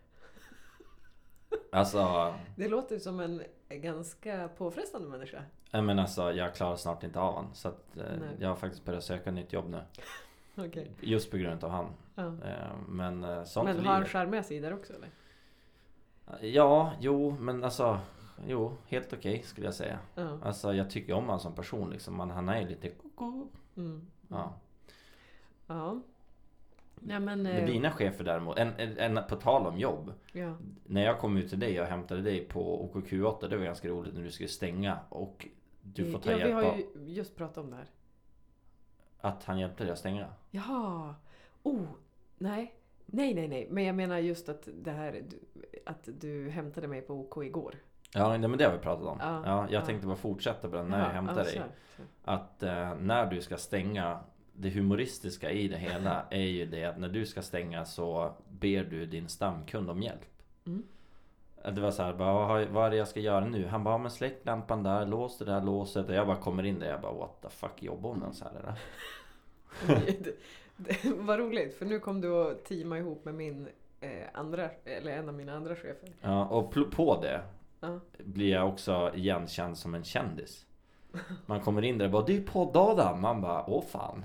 Alltså, 1.72 2.34
Det 2.56 2.68
låter 2.68 2.98
som 2.98 3.20
en 3.20 3.42
ganska 3.68 4.48
påfrestande 4.48 5.08
människa. 5.08 5.42
men 5.72 5.98
alltså 5.98 6.32
jag 6.32 6.54
klarar 6.54 6.76
snart 6.76 7.02
inte 7.02 7.20
av 7.20 7.34
han. 7.34 7.54
Så 7.54 7.68
att 7.68 7.96
eh, 7.96 8.04
jag 8.38 8.48
har 8.48 8.56
faktiskt 8.56 8.84
börjat 8.84 9.04
söka 9.04 9.30
nytt 9.30 9.52
jobb 9.52 9.68
nu. 9.68 9.80
Okej. 10.56 10.90
Just 11.00 11.30
på 11.30 11.36
grund 11.36 11.64
av 11.64 11.70
han. 11.70 11.86
Ja. 12.14 12.26
Eh, 12.26 12.76
Men 12.88 13.24
eh, 13.24 13.44
sånt 13.44 13.64
Men 13.64 13.86
har 13.86 13.94
han 13.94 14.04
charmiga 14.04 14.42
sidor 14.42 14.72
också 14.72 14.92
eller? 14.92 15.08
Ja, 16.40 16.92
jo, 17.00 17.36
men 17.40 17.64
alltså 17.64 18.00
Jo, 18.46 18.76
helt 18.86 19.12
okej 19.12 19.42
skulle 19.42 19.66
jag 19.66 19.74
säga. 19.74 19.98
Ja. 20.14 20.38
Alltså 20.42 20.74
jag 20.74 20.90
tycker 20.90 21.12
om 21.12 21.24
honom 21.24 21.40
som 21.40 21.54
person 21.54 21.90
liksom. 21.90 22.16
Men 22.16 22.30
han 22.30 22.48
är 22.48 22.60
ju 22.60 22.68
lite 22.68 22.88
koko. 22.88 23.48
Mm. 23.76 24.06
Ja. 24.28 24.54
Ja. 25.66 26.00
Nej 26.94 27.20
men... 27.20 27.42
Men 27.42 27.56
eh, 27.56 27.66
dina 27.66 27.90
chefer 27.90 28.24
däremot, 28.24 28.58
en, 28.58 28.72
en, 28.78 29.16
en, 29.16 29.24
på 29.28 29.36
tal 29.36 29.66
om 29.66 29.78
jobb. 29.78 30.12
Ja. 30.32 30.56
När 30.84 31.04
jag 31.04 31.18
kom 31.18 31.36
ut 31.36 31.48
till 31.48 31.60
dig 31.60 31.80
och 31.80 31.86
hämtade 31.86 32.22
dig 32.22 32.44
på 32.44 32.90
OKQ8, 32.94 33.48
det 33.48 33.56
var 33.56 33.64
ganska 33.64 33.88
roligt 33.88 34.14
när 34.14 34.22
du 34.22 34.30
skulle 34.30 34.48
stänga 34.48 34.98
och 35.08 35.48
du 35.82 36.12
får 36.12 36.18
ta 36.18 36.30
ja, 36.30 36.36
vi 36.36 36.42
hjälp 36.42 36.54
har 36.54 36.64
av 36.64 36.76
ju 36.76 36.84
just 37.14 37.36
pratat 37.36 37.64
om 37.64 37.70
det 37.70 37.76
här. 37.76 37.86
Att 39.24 39.44
han 39.44 39.58
hjälpte 39.58 39.84
dig 39.84 39.92
att 39.92 39.98
stänga. 39.98 40.26
Jaha. 40.50 41.14
Oh, 41.62 41.82
nej. 42.38 42.74
Nej, 43.06 43.34
nej, 43.34 43.48
nej. 43.48 43.68
Men 43.70 43.84
jag 43.84 43.94
menar 43.94 44.18
just 44.18 44.48
att 44.48 44.68
det 44.82 44.90
här 44.90 45.22
att 45.86 46.08
du 46.20 46.50
hämtade 46.50 46.88
mig 46.88 47.00
på 47.00 47.14
OK 47.14 47.44
igår. 47.44 47.74
Ja, 48.14 48.28
nej, 48.28 48.48
men 48.48 48.58
det 48.58 48.64
har 48.64 48.72
vi 48.72 48.78
pratat 48.78 49.06
om. 49.06 49.18
Ja, 49.20 49.42
Ja, 49.44 49.66
jag 49.70 49.82
ja. 49.82 49.86
tänkte 49.86 50.06
bara 50.06 50.16
fortsätta 50.16 50.68
på 50.68 50.76
den 50.76 50.88
när 50.88 50.98
jag 50.98 51.06
Jaha, 51.06 51.12
hämtar 51.12 51.36
ja, 51.38 51.42
dig. 51.44 51.52
så, 51.52 51.62
så. 51.96 52.02
Att 52.24 52.62
eh, 52.62 52.94
när 52.94 53.26
du 53.26 53.40
ska 53.40 53.56
stänga 53.56 54.20
Det 54.52 54.70
humoristiska 54.70 55.50
i 55.50 55.68
det 55.68 55.76
hela 55.76 56.26
är 56.30 56.38
ju 56.46 56.66
det 56.66 56.84
att 56.84 56.98
när 56.98 57.08
du 57.08 57.26
ska 57.26 57.42
stänga 57.42 57.84
så 57.84 58.32
ber 58.48 58.84
du 58.84 59.06
din 59.06 59.28
stamkund 59.28 59.90
om 59.90 60.02
hjälp. 60.02 60.24
Mm. 60.66 60.82
Det 61.72 61.80
var 61.80 61.90
så 61.90 62.02
här, 62.02 62.12
bara, 62.12 62.32
vad, 62.32 62.68
vad 62.68 62.86
är 62.86 62.90
det 62.90 62.96
jag 62.96 63.08
ska 63.08 63.20
göra 63.20 63.44
nu? 63.44 63.66
Han 63.66 63.84
bara, 63.84 63.98
men 63.98 64.10
släck 64.10 64.40
lampan 64.42 64.82
där, 64.82 65.06
lås 65.06 65.38
det 65.38 65.44
där 65.44 65.60
låset. 65.60 66.08
Och 66.08 66.14
jag 66.14 66.26
bara 66.26 66.36
kommer 66.36 66.62
in 66.64 66.78
där, 66.78 66.90
jag 66.90 67.00
bara 67.00 67.12
what 67.12 67.42
the 67.42 67.48
fuck, 67.48 67.82
jobbar 67.82 68.10
hon 68.10 68.22
ens 68.22 68.42
här 68.42 68.50
eller? 68.50 68.74
var 71.22 71.38
roligt 71.38 71.78
för 71.78 71.86
nu 71.86 71.98
kom 72.00 72.20
du 72.20 72.50
att 72.50 72.64
teama 72.64 72.98
ihop 72.98 73.24
med 73.24 73.34
min 73.34 73.68
eh, 74.00 74.10
andra, 74.34 74.70
eller 74.84 75.12
en 75.12 75.28
av 75.28 75.34
mina 75.34 75.54
andra 75.56 75.74
chefer. 75.76 76.08
Ja, 76.20 76.46
och 76.46 76.72
på 76.90 77.20
det 77.22 77.40
Ja. 77.80 78.00
blir 78.18 78.50
jag 78.52 78.68
också 78.68 79.10
igenkänd 79.14 79.78
som 79.78 79.94
en 79.94 80.04
kändis. 80.04 80.66
Man 81.46 81.60
kommer 81.60 81.82
in 81.82 81.98
där 81.98 82.04
och 82.04 82.10
bara, 82.10 82.24
det 82.24 82.36
är 82.36 82.40
podd-Adam! 82.40 83.20
Man 83.20 83.40
bara, 83.40 83.64
åh 83.70 83.84
fan. 83.84 84.24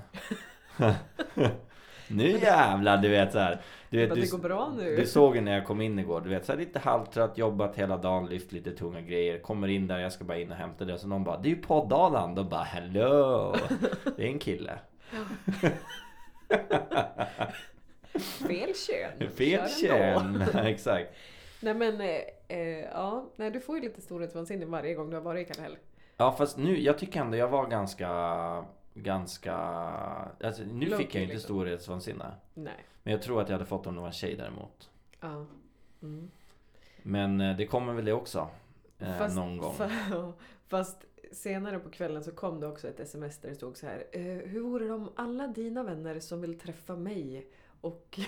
nu 2.10 2.30
jävlar, 2.30 2.98
du 2.98 3.10
vet 3.10 3.32
så 3.32 3.40
här. 3.40 3.62
Du, 3.90 3.98
vet, 3.98 4.16
du, 4.16 4.22
det 4.22 4.32
går 4.32 4.38
bra 4.38 4.74
nu. 4.78 4.96
du 4.96 5.06
såg 5.06 5.36
ju 5.36 5.42
när 5.42 5.54
jag 5.54 5.66
kom 5.66 5.82
in 5.82 6.00
igår, 6.00 6.22
du 6.22 6.30
vet 6.30 6.46
så 6.46 6.52
här, 6.52 6.60
lite 6.60 6.80
halvtrött, 6.80 7.38
jobbat 7.38 7.76
hela 7.76 7.98
dagen, 7.98 8.26
lyft 8.26 8.52
lite 8.52 8.72
tunga 8.72 9.02
grejer. 9.02 9.40
Kommer 9.40 9.68
in 9.68 9.88
där, 9.88 10.00
jag 10.00 10.14
ska 10.14 10.24
bara 10.24 10.38
in 10.38 10.52
och 10.52 10.58
hämta 10.58 10.86
det. 10.86 11.00
Så 11.00 11.08
någon 11.08 11.24
bara, 11.24 11.38
det 11.38 11.50
är 11.50 11.56
ju 11.56 11.62
podd-Adam! 11.62 12.36
Då 12.36 12.44
bara, 12.44 12.64
hello! 12.64 13.56
Det 14.18 14.24
är 14.24 14.28
en 14.28 14.40
kille. 14.40 14.80
Fel 18.48 18.74
kön. 18.76 19.32
Fel 19.32 19.70
kön! 19.82 20.42
Exakt. 20.66 21.16
Nej 21.60 21.74
men, 21.74 22.02
eh, 22.02 22.22
eh, 22.48 22.86
ja. 22.94 23.30
Nej, 23.36 23.52
du 23.52 23.60
får 23.60 23.76
ju 23.76 23.82
lite 23.82 24.02
storhetsvansinne 24.02 24.66
varje 24.66 24.94
gång 24.94 25.10
du 25.10 25.16
har 25.16 25.24
varit 25.24 25.50
i 25.50 25.54
Kallhäll. 25.54 25.78
Ja 26.18 26.36
fast 26.38 26.58
nu, 26.58 26.80
jag 26.80 26.98
tycker 26.98 27.20
ändå 27.20 27.38
jag 27.38 27.48
var 27.48 27.68
ganska 27.68 28.08
Ganska 28.94 29.54
alltså, 29.54 30.64
Nu 30.64 30.86
Low 30.86 30.98
fick 30.98 31.08
jag 31.16 31.20
ju 31.20 31.22
inte 31.24 31.34
liksom. 31.34 31.48
storhetsvansinne 31.56 32.32
Nej. 32.54 32.86
Men 33.04 33.12
jag 33.14 33.22
tror 33.22 33.42
att 33.42 33.50
jag 33.50 33.54
hade 33.54 33.66
fått 33.66 33.88
om 33.88 33.96
det 33.96 34.02
var 34.02 34.08
en 34.08 34.14
tjej 34.14 34.36
däremot 34.36 34.90
Ja. 35.20 35.46
Mm. 36.02 36.32
Men 37.04 37.42
eh, 37.42 37.58
det 37.58 37.68
kommer 37.68 37.94
väl 37.94 38.06
det 38.06 38.14
också 38.14 38.50
eh, 39.00 39.18
Fast- 39.18 39.36
Någon 39.36 39.58
gång 39.58 39.74
fa- 39.76 40.34
Fast 40.68 41.06
senare 41.32 41.80
på 41.80 41.90
kvällen 41.90 42.24
så 42.24 42.32
kom 42.32 42.60
det 42.60 42.68
också 42.68 42.88
ett 42.88 43.00
sms 43.00 43.38
där 43.38 43.50
det 43.50 43.56
stod 43.56 43.78
så 43.78 43.86
här. 43.86 44.04
Eh, 44.12 44.22
hur 44.24 44.60
vore 44.62 44.86
det 44.86 44.94
om 44.94 45.10
alla 45.16 45.48
dina 45.48 45.84
vänner 45.84 46.20
som 46.20 46.42
vill 46.42 46.60
träffa 46.60 46.96
mig 46.96 47.48
och 47.82 48.20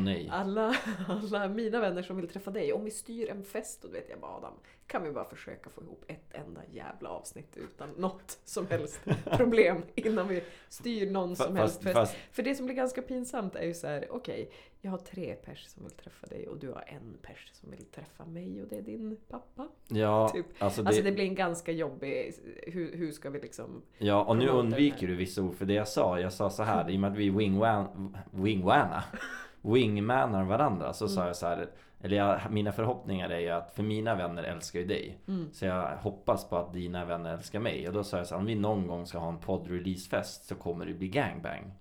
nej 0.00 0.28
alla, 0.32 0.76
alla 1.08 1.48
mina 1.48 1.80
vänner 1.80 2.02
som 2.02 2.16
vill 2.16 2.28
träffa 2.28 2.50
dig, 2.50 2.72
om 2.72 2.84
vi 2.84 2.90
styr 2.90 3.28
en 3.30 3.44
fest, 3.44 3.84
och 3.84 3.90
då 3.90 3.96
vet 3.96 4.10
jag 4.10 4.20
bara 4.20 4.32
Adam, 4.36 4.54
kan 4.86 5.02
vi 5.02 5.10
bara 5.10 5.24
försöka 5.24 5.70
få 5.70 5.82
ihop 5.82 6.04
ett 6.08 6.34
enda 6.34 6.60
jävla 6.70 7.08
avsnitt 7.08 7.56
utan 7.56 7.88
något 7.90 8.38
som 8.44 8.66
helst 8.66 9.00
problem 9.36 9.82
innan 9.94 10.28
vi 10.28 10.42
styr 10.68 11.10
någon 11.10 11.36
som 11.36 11.56
helst 11.56 11.82
fest. 11.82 11.94
fast 11.96 12.16
För 12.32 12.42
det 12.42 12.54
som 12.54 12.66
blir 12.66 12.76
ganska 12.76 13.02
pinsamt 13.02 13.54
är 13.56 13.62
ju 13.64 13.74
så 13.74 13.86
här, 13.86 14.06
okej, 14.10 14.50
jag 14.80 14.90
har 14.90 14.98
tre 14.98 15.34
pers 15.34 15.66
som 15.66 15.82
vill 15.82 15.92
träffa 15.92 16.26
dig 16.26 16.48
och 16.48 16.58
du 16.58 16.68
har 16.68 16.84
en 16.86 17.18
pers 17.22 17.50
som 17.52 17.70
vill 17.70 17.84
träffa 17.84 18.24
mig 18.24 18.62
och 18.62 18.68
det 18.68 18.76
är 18.78 18.82
din 18.82 19.16
pappa. 19.28 19.68
Ja, 19.88 20.28
Typ. 20.28 20.46
alltså 20.58 20.82
det, 20.82 20.88
Alltså 20.88 21.02
det 21.02 21.12
blir 21.12 21.24
en 21.24 21.34
ganska 21.34 21.72
jobbig... 21.72 22.34
Hur, 22.66 22.96
hur 22.96 23.12
ska 23.12 23.30
vi 23.30 23.40
liksom... 23.40 23.82
ja, 23.98 24.24
och 24.24 24.36
nu 24.36 24.48
undviker 24.48 25.06
du 25.06 25.14
vissa 25.16 25.42
ord 25.42 25.54
för 25.54 25.64
det 25.64 25.74
jag 25.74 25.88
sa. 25.88 26.20
Jag 26.20 26.32
sa 26.32 26.50
så 26.50 26.62
här, 26.62 26.90
i 26.90 26.96
och 26.96 27.00
med 27.00 27.12
att 27.12 27.18
vi 27.18 27.30
wingwan, 27.30 28.16
wingwana, 28.30 29.04
wingmanar 29.60 30.44
varandra 30.44 30.92
så 30.92 31.04
Mm. 31.04 31.14
sa 31.14 31.26
jag 31.26 31.36
så 31.36 31.46
här. 31.46 31.70
Eller 32.02 32.16
jag, 32.16 32.40
mina 32.50 32.72
förhoppningar 32.72 33.30
är 33.30 33.38
ju 33.38 33.48
att, 33.50 33.74
för 33.74 33.82
mina 33.82 34.14
vänner 34.14 34.42
älskar 34.42 34.78
ju 34.80 34.86
dig. 34.86 35.18
Mm. 35.28 35.52
Så 35.52 35.64
jag 35.64 35.96
hoppas 35.96 36.48
på 36.48 36.56
att 36.56 36.72
dina 36.72 37.04
vänner 37.04 37.34
älskar 37.34 37.60
mig. 37.60 37.88
Och 37.88 37.94
då 37.94 38.04
sa 38.04 38.16
jag 38.16 38.26
så 38.26 38.34
här, 38.34 38.40
om 38.40 38.46
vi 38.46 38.54
någon 38.54 38.86
gång 38.86 39.06
ska 39.06 39.18
ha 39.18 39.28
en 39.28 39.38
podd-releasefest 39.38 40.44
så 40.46 40.54
kommer 40.54 40.86
det 40.86 40.94
bli 40.94 41.08
gangbang. 41.08 41.72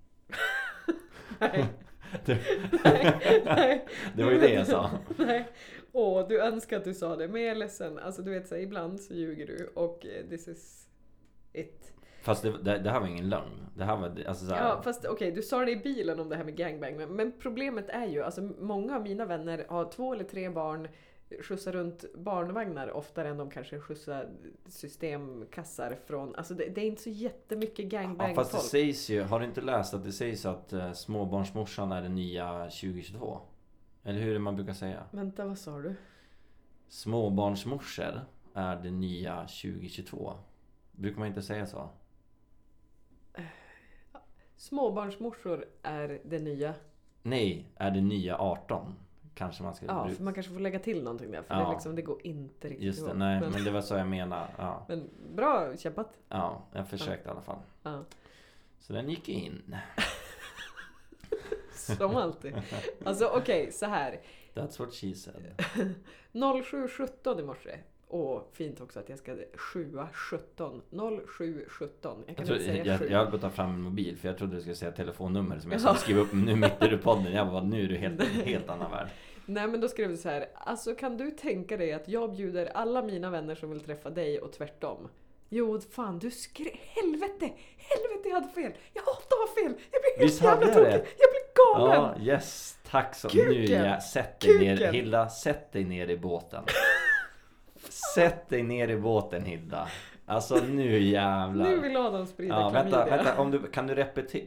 Nej. 1.39 1.65
Det- 2.25 2.39
nej, 2.83 3.19
nej. 3.45 3.85
Det 4.15 4.23
var 4.23 4.31
ju 4.31 4.39
det 4.39 4.53
jag 4.53 4.67
sa. 4.67 4.89
Nej. 5.17 5.47
Åh, 5.91 6.27
du 6.27 6.41
önskar 6.41 6.77
att 6.77 6.83
du 6.83 6.93
sa 6.93 7.15
det. 7.15 7.27
Men 7.27 7.41
jag 7.41 7.51
är 7.51 7.55
ledsen. 7.55 7.99
Alltså 7.99 8.21
du 8.21 8.31
vet 8.31 8.47
så 8.47 8.55
här, 8.55 8.61
ibland 8.61 9.01
så 9.01 9.13
ljuger 9.13 9.47
du 9.47 9.71
och 9.75 10.05
eh, 10.05 10.29
this 10.29 10.47
is 10.47 10.87
it. 11.53 11.93
Fast 12.21 12.43
det, 12.43 12.63
det, 12.63 12.77
det 12.77 12.89
här 12.89 12.99
var 12.99 13.07
ingen 13.07 13.29
lögn. 13.29 13.67
Det 13.75 13.83
här 13.83 13.97
var 13.97 14.23
alltså 14.27 14.45
så 14.45 14.53
här, 14.53 14.67
Ja 14.67 14.81
fast 14.81 15.05
okej, 15.05 15.31
du 15.31 15.41
sa 15.41 15.65
det 15.65 15.71
i 15.71 15.77
bilen 15.77 16.19
om 16.19 16.29
det 16.29 16.35
här 16.35 16.43
med 16.43 16.55
gangbang. 16.55 16.97
Men, 16.97 17.09
men 17.09 17.33
problemet 17.39 17.89
är 17.89 18.05
ju, 18.05 18.23
alltså 18.23 18.41
många 18.59 18.95
av 18.95 19.01
mina 19.01 19.25
vänner 19.25 19.65
har 19.69 19.91
två 19.91 20.13
eller 20.13 20.23
tre 20.23 20.49
barn 20.49 20.87
skjutsar 21.41 21.71
runt 21.71 22.05
barnvagnar 22.13 22.91
oftare 22.91 23.29
än 23.29 23.37
de 23.37 23.49
kanske 23.49 23.79
skjutsar 23.79 24.29
systemkassar 24.67 25.97
från, 26.05 26.35
alltså 26.35 26.53
det, 26.53 26.69
det 26.69 26.81
är 26.81 26.85
inte 26.85 27.01
så 27.01 27.09
jättemycket 27.09 27.93
Ja, 27.93 27.99
gangbang 27.99 28.35
fast 28.35 28.51
det 28.51 28.57
sägs 28.57 29.09
ju, 29.09 29.21
har 29.21 29.39
du 29.39 29.45
inte 29.45 29.61
läst 29.61 29.93
att 29.93 30.03
det 30.03 30.11
sägs 30.11 30.45
att 30.45 30.73
eh, 30.73 30.91
småbarnsmorsan 30.91 31.91
är 31.91 32.01
det 32.01 32.09
nya 32.09 32.63
2022? 32.63 33.39
Eller 34.03 34.19
hur 34.19 34.29
är 34.29 34.33
det 34.33 34.39
man 34.39 34.55
brukar 34.55 34.73
säga? 34.73 35.03
Vänta, 35.11 35.45
vad 35.45 35.57
sa 35.57 35.79
du? 35.79 35.95
Småbarnsmorsor 36.89 38.21
är 38.53 38.75
det 38.75 38.91
nya 38.91 39.39
2022. 39.39 40.33
Brukar 40.91 41.19
man 41.19 41.27
inte 41.27 41.41
säga 41.41 41.65
så? 41.65 41.89
Småbarnsmorsor 44.61 45.65
är 45.83 46.19
det 46.23 46.39
nya. 46.39 46.73
Nej, 47.21 47.65
är 47.75 47.91
det 47.91 48.01
nya 48.01 48.37
18? 48.37 48.95
Kanske 49.35 49.63
man 49.63 49.75
ska... 49.75 49.85
Ja, 49.85 50.09
för 50.09 50.23
man 50.23 50.33
kanske 50.33 50.53
får 50.53 50.59
lägga 50.59 50.79
till 50.79 51.03
någonting 51.03 51.31
där. 51.31 51.41
För 51.41 51.55
Ja. 51.55 51.65
det, 51.65 51.71
liksom, 51.71 51.95
det 51.95 52.01
går 52.01 52.21
inte 52.23 52.67
riktigt 52.67 52.85
Just 52.85 53.05
det, 53.05 53.13
nej 53.13 53.39
Men, 53.39 53.51
men 53.51 53.63
det 53.63 53.71
var 53.71 53.81
så 53.81 53.95
jag 53.95 54.07
menar. 54.07 54.47
Ja, 54.57 54.85
men 54.89 55.09
bra 55.35 55.77
kämpat. 55.77 56.19
ja 56.29 56.61
jag 56.73 56.87
försökte 56.87 57.29
i 57.29 57.31
alla 57.31 57.41
fall. 57.41 57.59
Ja. 57.83 58.03
Så 58.79 58.93
den 58.93 59.09
gick 59.09 59.29
in. 59.29 59.75
Som 61.75 62.15
alltid. 62.15 62.53
Alltså 63.05 63.25
okej, 63.25 63.71
så 63.71 63.85
här. 63.85 64.19
That's 64.53 64.79
what 64.79 64.93
she 64.93 65.15
said. 65.15 65.63
07.17 66.31 67.39
i 67.39 67.43
morse. 67.43 67.77
Och 68.11 68.49
fint 68.53 68.81
också 68.81 68.99
att 68.99 69.09
jag 69.09 69.17
ska 69.19 69.35
sjua 69.53 70.07
17. 70.13 70.81
07.17. 70.91 71.87
Jag 72.01 72.23
Jag, 72.27 72.35
kan 72.37 72.45
tror, 72.45 72.57
inte 72.57 72.71
säga 72.71 72.85
jag, 72.85 72.99
sju. 72.99 73.07
jag 73.09 73.17
höll 73.19 73.27
på 73.29 73.35
att 73.35 73.41
ta 73.41 73.49
fram 73.49 73.69
en 73.69 73.81
mobil 73.81 74.17
för 74.17 74.27
jag 74.27 74.37
trodde 74.37 74.55
du 74.55 74.61
skulle 74.61 74.75
säga 74.75 74.91
telefonnummer 74.91 75.59
som 75.59 75.71
jag 75.71 75.77
Ja. 75.81 75.81
skulle 75.81 75.99
skriva 75.99 76.21
upp 76.21 76.33
nu 76.33 76.55
mitt 76.55 76.93
i 76.93 76.97
podden. 76.97 77.33
Jag 77.33 77.47
bara, 77.47 77.63
nu 77.63 77.83
är 77.83 77.87
du 77.87 77.95
helt, 77.95 78.21
helt 78.23 78.69
annan 78.69 78.91
värld. 78.91 79.07
Nej 79.45 79.67
men 79.67 79.81
då 79.81 79.87
skrev 79.87 80.09
du 80.09 80.17
så 80.17 80.29
här. 80.29 80.45
Alltså 80.55 80.95
kan 80.95 81.17
du 81.17 81.31
tänka 81.31 81.77
dig 81.77 81.93
att 81.93 82.07
jag 82.07 82.31
bjuder 82.35 82.65
alla 82.65 83.01
mina 83.01 83.29
vänner 83.29 83.55
som 83.55 83.69
vill 83.69 83.79
träffa 83.79 84.09
dig 84.09 84.39
och 84.39 84.51
tvärtom? 84.53 85.07
Jo, 85.49 85.79
fan 85.91 86.19
du 86.19 86.31
skrev... 86.31 86.67
Helvete! 86.73 87.51
Helvete 87.77 88.29
jag 88.29 88.33
hade 88.33 88.47
fel! 88.53 88.71
Jag 88.93 89.01
hatar 89.01 89.37
att 89.43 89.49
ha 89.49 89.55
fel! 89.55 89.73
Jag 89.91 90.01
blir 90.01 90.25
helt 90.27 90.41
jävla 90.41 90.65
jag 90.65 90.73
tokig! 90.73 90.91
Jag 91.17 91.29
blir 91.31 91.55
galen! 91.77 92.15
Ja, 92.25 92.33
yes. 92.33 92.77
Tack 92.89 93.15
så 93.15 93.29
Kuken. 93.29 93.49
Nu 93.49 93.65
ja, 93.65 94.01
sätt 94.01 94.39
dig 94.39 94.59
ner. 94.59 94.77
Kuken. 94.77 94.93
Hilda, 94.93 95.29
sätt 95.29 95.71
dig 95.71 95.83
ner 95.83 96.07
i 96.09 96.17
båten. 96.17 96.63
Sätt 98.15 98.49
dig 98.49 98.63
ner 98.63 98.87
i 98.87 98.97
båten 98.97 99.45
Hilda. 99.45 99.87
Alltså 100.25 100.55
nu 100.55 100.99
jävlar. 100.99 101.65
Nu 101.65 101.79
vill 101.79 101.97
Adam 101.97 102.25
sprida 102.25 102.55
ja, 102.55 102.69
klamydia. 102.69 102.97
vänta, 103.05 103.17
vänta, 103.17 103.41
om 103.41 103.51
du, 103.51 103.59
kan 103.67 103.87
du 103.87 103.95
repetera? 103.95 104.45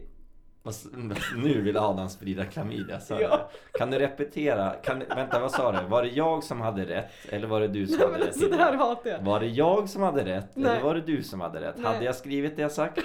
Nu 1.37 1.61
vill 1.63 1.77
Adam 1.77 2.09
sprida 2.09 2.45
klamydia, 2.45 3.01
sa 3.01 3.21
Ja. 3.21 3.51
Kan 3.73 3.91
du 3.91 3.99
repetera? 3.99 4.71
Kan, 4.71 4.99
vänta, 4.99 5.41
vad 5.41 5.51
sa 5.51 5.73
du? 5.73 5.87
Var 5.89 6.03
det 6.03 6.09
jag 6.09 6.45
som 6.45 6.61
hade 6.61 6.85
rätt? 6.85 7.13
Eller 7.29 7.47
var 7.49 7.61
det 7.61 7.69
du 7.69 7.87
som 7.87 7.99
Nej 7.99 8.13
hade 8.13 8.27
rätt? 8.27 8.35
här 8.59 8.73
hatar 8.73 9.11
jag. 9.11 9.21
Var 9.21 9.41
det 9.41 9.47
jag 9.47 9.89
som 9.89 10.03
hade 10.03 10.25
rätt? 10.25 10.57
Nej. 10.57 10.71
Eller 10.71 10.83
var 10.83 10.95
det 10.95 11.01
du 11.01 11.23
som 11.23 11.41
hade 11.41 11.61
rätt? 11.61 11.75
Nej. 11.77 11.93
Hade 11.93 12.05
jag 12.05 12.15
skrivit 12.15 12.57
det 12.57 12.63
jag 12.63 12.73
sagt? 12.73 12.99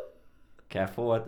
Kan 0.68 0.80
jag 0.80 0.90
få 0.90 1.14
ett? 1.14 1.24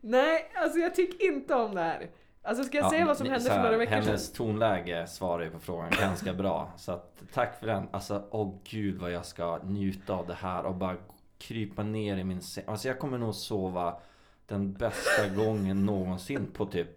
Nej, 0.00 0.50
alltså 0.54 0.78
jag 0.78 0.94
tycker 0.94 1.26
inte 1.26 1.54
om 1.54 1.74
det 1.74 1.80
här. 1.80 2.06
Alltså 2.42 2.64
ska 2.64 2.76
jag 2.76 2.84
Ja, 2.86 2.90
säga 2.90 3.06
vad 3.06 3.16
som 3.16 3.26
hände 3.26 3.50
för 3.50 3.62
några 3.62 3.76
veckor 3.76 3.92
Hennes 3.94 4.26
sedan? 4.26 4.34
tonläge 4.36 5.06
svarar 5.06 5.44
ju 5.44 5.50
på 5.50 5.58
frågan 5.58 5.90
ganska 6.00 6.32
bra. 6.34 6.72
Så 6.76 6.92
att, 6.92 7.22
tack 7.34 7.58
för 7.60 7.66
den. 7.66 7.88
Alltså, 7.90 8.24
åh 8.30 8.54
gud 8.64 9.00
vad 9.00 9.10
jag 9.12 9.26
ska 9.26 9.58
njuta 9.58 10.14
av 10.14 10.26
det 10.26 10.34
här 10.34 10.64
och 10.64 10.74
bara 10.74 10.96
krypa 11.38 11.82
ner 11.82 12.16
i 12.16 12.24
min 12.24 12.40
säng. 12.42 12.64
Alltså 12.66 12.88
jag 12.88 12.98
kommer 12.98 13.18
nog 13.18 13.34
sova 13.34 13.96
den 14.46 14.72
bästa 14.72 15.28
gången 15.28 15.86
någonsin 15.86 16.46
på 16.52 16.66
typ, 16.66 16.88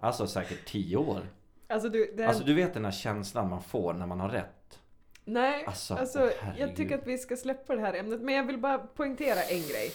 alltså 0.00 0.26
säkert 0.26 0.66
tio 0.66 0.96
år. 0.96 1.20
Alltså 1.68 1.88
du, 1.88 2.14
här... 2.18 2.26
Alltså 2.26 2.44
du 2.44 2.54
vet 2.54 2.74
den 2.74 2.84
här 2.84 2.92
känslan 2.92 3.48
man 3.50 3.62
får 3.62 3.94
när 3.94 4.06
man 4.06 4.20
har 4.20 4.28
rätt. 4.28 4.78
Nej, 5.24 5.64
Alltså, 5.66 5.94
alltså, 5.94 6.30
jag 6.58 6.76
tycker 6.76 6.98
att 6.98 7.06
vi 7.06 7.18
ska 7.18 7.36
släppa 7.36 7.74
det 7.74 7.80
här 7.80 7.94
ämnet. 7.94 8.20
Men 8.20 8.34
jag 8.34 8.44
vill 8.44 8.58
bara 8.58 8.78
poängtera 8.78 9.42
en 9.42 9.58
grej. 9.62 9.92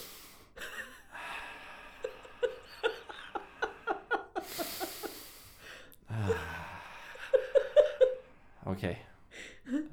Okej. 8.76 9.06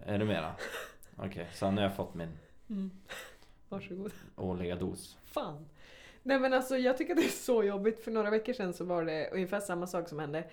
Är 0.07 0.19
du 0.19 0.25
med 0.25 0.43
då? 0.43 0.51
Okej, 1.25 1.49
så 1.53 1.71
nu 1.71 1.77
har 1.77 1.83
jag 1.83 1.97
fått 1.97 2.15
min 2.15 2.39
Varsågod. 3.69 4.13
årliga 4.37 4.77
dos. 4.77 5.19
Fan. 5.23 5.69
Nej 6.23 6.39
men 6.39 6.53
alltså 6.53 6.77
jag 6.77 6.99
tycker 6.99 7.15
det 7.15 7.25
är 7.25 7.29
så 7.29 7.65
jobbigt. 7.65 8.05
För 8.05 8.11
några 8.11 8.31
veckor 8.31 8.53
sedan 8.53 8.73
så 8.73 8.85
var 8.85 9.05
det 9.05 9.31
ungefär 9.33 9.61
samma 9.61 9.87
sak 9.87 10.09
som 10.09 10.19
hände. 10.19 10.45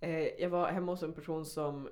Eh, 0.00 0.42
jag 0.42 0.50
var 0.50 0.68
hemma 0.68 0.92
hos 0.92 1.02
en 1.02 1.12
person 1.12 1.44
som 1.44 1.88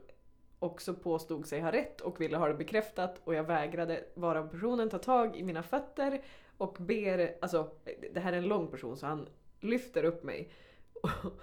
också 0.59 0.95
påstod 0.95 1.47
sig 1.47 1.61
ha 1.61 1.73
rätt 1.73 2.01
och 2.01 2.21
ville 2.21 2.37
ha 2.37 2.49
det 2.49 2.55
bekräftat 2.55 3.21
och 3.25 3.35
jag 3.35 3.45
vägrade 3.45 4.05
vara 4.15 4.43
personen, 4.43 4.91
ta 4.91 4.99
tag 4.99 5.37
i 5.37 5.43
mina 5.43 5.63
fötter 5.63 6.23
och 6.57 6.77
ber, 6.81 7.37
alltså 7.41 7.71
det 8.13 8.21
här 8.21 8.33
är 8.33 8.37
en 8.37 8.49
lång 8.49 8.69
person 8.69 8.97
så 8.97 9.07
han 9.07 9.29
lyfter 9.61 10.05
upp 10.05 10.23
mig. 10.23 10.51
Och 11.03 11.41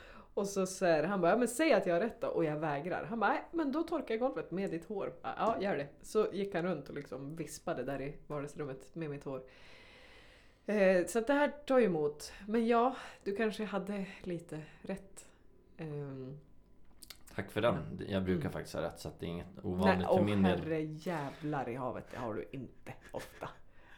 så 0.48 0.66
säger 0.66 1.04
han 1.04 1.22
bara, 1.22 1.38
men 1.38 1.48
säg 1.48 1.74
att 1.74 1.86
jag 1.86 1.96
har 1.96 2.00
rätt 2.02 2.22
då 2.22 2.28
och 2.28 2.46
jag 2.46 2.56
vägrar. 2.60 3.04
Han 3.06 3.20
bara, 3.20 3.38
men 3.52 3.72
då 3.72 3.84
torkar 3.84 4.14
jag 4.16 4.20
golvet 4.20 4.52
med 4.52 4.72
ditt 4.72 4.86
hår. 4.86 5.14
Ja, 5.22 5.56
gör 5.62 5.78
det. 5.78 5.88
Så 6.02 6.28
gick 6.34 6.56
han 6.56 6.64
runt 6.64 6.90
och 6.90 6.96
liksom 6.96 7.36
vispade 7.36 7.84
där 7.84 8.02
i 8.02 8.16
vardagsrummet 8.28 8.96
med 8.96 9.10
mitt 9.10 9.24
hår. 9.24 9.42
Eh, 10.66 11.06
så 11.06 11.20
det 11.20 11.34
här 11.34 11.48
tar 11.66 11.80
ju 11.80 11.86
emot. 11.86 12.34
Men 12.48 12.68
ja, 12.68 12.96
du 13.24 13.36
kanske 13.36 13.64
hade 13.66 14.06
lite 14.24 14.62
rätt. 14.82 15.26
Ehm, 15.78 16.40
Tack 17.36 17.52
för 17.52 17.62
den. 17.62 18.02
Jag 18.08 18.24
brukar 18.24 18.42
Mm. 18.42 18.52
faktiskt 18.52 18.76
ha 18.76 18.82
rätt 18.82 19.00
så 19.00 19.08
att 19.08 19.20
det 19.20 19.26
är 19.26 19.28
inget 19.28 19.48
nej, 19.56 19.64
ovanligt 19.74 20.08
för 20.08 20.22
min 20.22 20.44
del. 20.44 20.60
herre 20.60 20.82
jävlar 20.82 21.70
i 21.70 21.76
havet, 21.76 22.06
det 22.12 22.18
har 22.18 22.34
du 22.34 22.48
inte 22.52 22.94
ofta. 23.12 23.50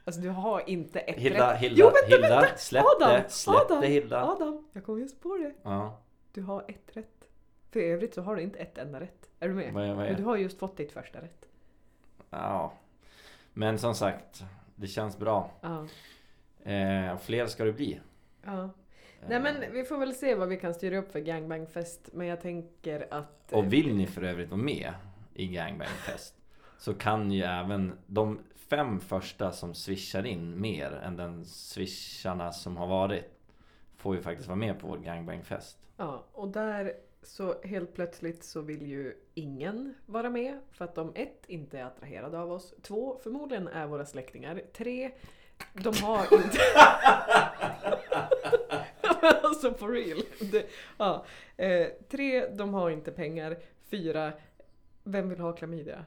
Alltså 0.06 0.22
du 0.22 0.30
har 0.30 0.70
inte 0.70 1.00
ett 1.00 1.18
Hilda, 1.20 1.54
rätt. 1.54 1.60
Hilda, 1.60 1.76
Jo, 1.80 1.86
vänta, 1.86 2.08
Hilda, 2.08 2.42
vänta! 2.42 2.58
släpp 2.58 2.84
Adam, 3.02 3.10
det, 3.24 3.30
släpp 3.30 3.56
Adam, 3.56 3.82
det 3.82 3.88
Hilda. 3.88 4.24
Adam, 4.24 4.68
jag 4.74 4.84
kom 4.86 5.00
just 5.00 5.22
på 5.22 5.38
det. 5.38 5.54
Ja, 5.64 6.00
Du 6.34 6.42
har 6.42 6.66
ett 6.68 6.98
rätt. 6.98 7.28
För 7.72 7.80
i 7.80 7.84
övrigt 7.84 8.14
så 8.14 8.22
har 8.22 8.36
du 8.36 8.42
inte 8.42 8.60
ett 8.60 8.78
enda 8.78 9.00
rätt. 9.00 9.30
Är 9.40 9.48
du 9.48 9.54
med? 9.54 9.74
vad 9.74 9.84
är, 9.84 9.94
vad 9.94 10.06
Men 10.06 10.16
du 10.16 10.24
har 10.24 10.38
just 10.38 10.60
fått 10.60 10.78
ditt 10.78 10.92
första 10.92 11.22
rätt. 11.22 11.48
Ja. 12.30 12.74
Men 13.54 13.80
som 13.80 13.96
sagt, 13.96 14.44
det 14.76 14.88
känns 14.88 15.18
bra. 15.18 15.52
Ja. 15.62 15.88
Eh, 16.72 17.18
fler 17.18 17.46
ska 17.48 17.64
det 17.64 17.74
bli. 17.74 18.00
ja. 18.44 18.64
Eh, 18.64 18.70
Nej 19.30 19.40
men 19.40 19.72
vi 19.74 19.84
får 19.84 19.98
väl 19.98 20.14
se 20.16 20.36
vad 20.36 20.50
vi 20.50 20.58
kan 20.58 20.74
styra 20.74 20.98
upp 20.98 21.12
för 21.12 21.20
gangbangfest. 21.20 22.10
Men 22.14 22.28
jag 22.28 22.42
tänker 22.42 23.08
att... 23.14 23.52
eh, 23.52 23.58
Och 23.60 23.74
vill 23.74 23.96
ni 23.96 24.08
för 24.08 24.22
övrigt 24.24 24.50
vara 24.50 24.62
med 24.62 24.94
i 25.34 25.48
Gangbangfest 25.48 26.36
så 26.78 26.94
kan 26.94 27.32
ju 27.32 27.44
även 27.44 27.94
de 28.08 28.40
fem 28.56 29.00
första 29.00 29.52
som 29.52 29.74
swishar 29.74 30.26
in 30.26 30.62
mer 30.62 30.92
än 30.92 31.16
den 31.18 31.46
swisharna 31.46 32.52
som 32.52 32.78
har 32.78 32.88
varit 32.88 33.26
får 34.04 34.16
ju 34.16 34.22
faktiskt 34.22 34.48
vara 34.48 34.56
med 34.56 34.80
på 34.80 34.88
vår 34.88 34.98
Gangbangfest. 34.98 35.78
Ja, 35.98 36.24
och 36.32 36.48
där 36.48 36.94
så 37.22 37.62
helt 37.64 37.94
plötsligt 37.94 38.44
så 38.44 38.62
vill 38.62 38.88
ju 38.88 39.14
ingen 39.34 39.94
vara 40.06 40.30
med 40.30 40.60
för 40.72 40.86
att 40.86 40.96
de 40.96 41.12
ett, 41.16 41.46
inte 41.48 41.80
är 41.80 41.84
attraherade 41.84 42.40
av 42.40 42.52
oss. 42.52 42.74
Två, 42.82 43.20
förmodligen 43.24 43.68
är 43.68 43.88
våra 43.88 44.06
släktingar. 44.06 44.62
Tre, 44.74 45.12
de 45.74 45.94
har 46.04 46.24
inte... 46.34 46.60
alltså 49.44 49.74
for 49.74 49.90
real. 49.90 50.22
Det, 50.52 50.66
ja. 50.98 51.26
eh, 51.58 51.88
tre, 52.10 52.48
de 52.48 52.74
har 52.74 52.90
inte 52.90 53.12
pengar. 53.12 53.58
Fyra, 53.90 54.34
vem 55.04 55.30
vill 55.30 55.40
ha 55.40 55.54
klamydia? 55.54 56.06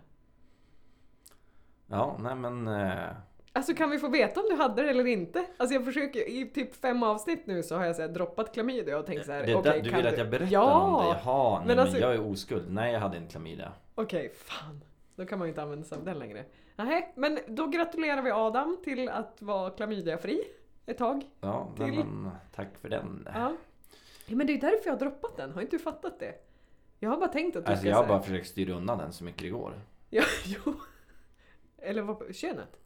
Ja, 1.87 2.17
nej 2.21 2.35
men... 2.35 2.69
Eh, 2.69 3.09
Alltså 3.57 3.75
kan 3.75 3.91
vi 3.91 3.99
få 3.99 4.09
veta 4.09 4.41
om 4.41 4.47
du 4.51 4.57
hade 4.57 4.83
det 4.83 4.91
eller 4.91 5.07
inte? 5.07 5.47
Alltså 5.57 5.75
jag 5.75 5.85
försöker, 5.85 6.29
i 6.29 6.51
typ 6.51 6.75
fem 6.75 7.03
avsnitt 7.03 7.47
nu 7.47 7.63
så 7.63 7.77
har 7.77 7.85
jag 7.85 7.97
så 7.97 8.03
här, 8.03 8.09
droppat 8.09 8.55
klamydia 8.55 8.99
och 8.99 9.07
tänkt 9.07 9.27
så 9.27 9.33
här, 9.33 9.47
Det 9.47 9.53
är 9.53 9.63
där, 9.63 9.83
du 9.83 9.91
vill 9.91 10.07
att 10.07 10.19
jag 10.19 10.31
berättar 10.31 10.53
ja! 10.53 10.83
om 10.83 11.05
det? 11.05 11.21
Jaha, 11.25 11.59
nej 11.59 11.67
Men 11.67 11.77
men, 11.77 11.79
alltså- 11.79 11.99
jag 11.99 12.15
är 12.15 12.31
oskuld. 12.31 12.65
Nej 12.73 12.93
jag 12.93 13.01
hade 13.01 13.17
inte 13.17 13.31
klamydia. 13.31 13.73
Okej, 13.95 14.33
fan. 14.37 14.85
Då 15.17 15.27
kan 15.27 15.39
man 15.39 15.49
ju 15.49 15.51
inte 15.51 15.63
använda 15.63 15.85
sig 15.85 15.99
av 15.99 16.05
den 16.05 16.19
längre. 16.19 16.45
Nej, 16.77 17.13
men 17.17 17.39
då 17.49 17.67
gratulerar 17.67 18.23
vi 18.23 18.31
Adam 18.31 18.79
till 18.85 19.09
att 19.09 19.43
vara 19.43 19.71
klamydiafri 19.71 20.43
ett 20.87 20.99
tag. 20.99 21.23
Ja, 21.41 21.73
Till- 21.77 21.87
men 22.05 22.31
tack 22.55 22.69
för 22.81 22.89
den. 22.89 23.29
Ja. 23.35 23.53
ja 24.27 24.37
men 24.37 24.47
det 24.47 24.53
är 24.53 24.61
därför 24.61 24.87
jag 24.87 24.93
har 24.93 25.01
droppat 25.01 25.37
den, 25.37 25.53
har 25.53 25.63
inte 25.63 25.77
du 25.77 25.83
fattat 25.83 26.19
det? 26.21 26.35
Jag 26.99 27.11
har 27.11 27.17
bara 27.17 27.29
tänkt 27.29 27.57
att 27.57 27.65
du 27.65 27.71
Alltså 27.71 27.83
ska 27.83 27.89
jag 27.91 27.97
har 27.97 28.07
bara 28.07 28.23
försökt 28.23 28.49
styra 28.49 28.75
undan 28.75 28.99
den 28.99 29.13
så 29.13 29.25
mycket 29.25 29.43
det 29.43 29.51
går. 29.51 29.73
Ja, 30.11 30.23
jo. 30.45 30.75
Eller 31.79 32.03
vad, 32.03 32.35
könet? 32.35 32.81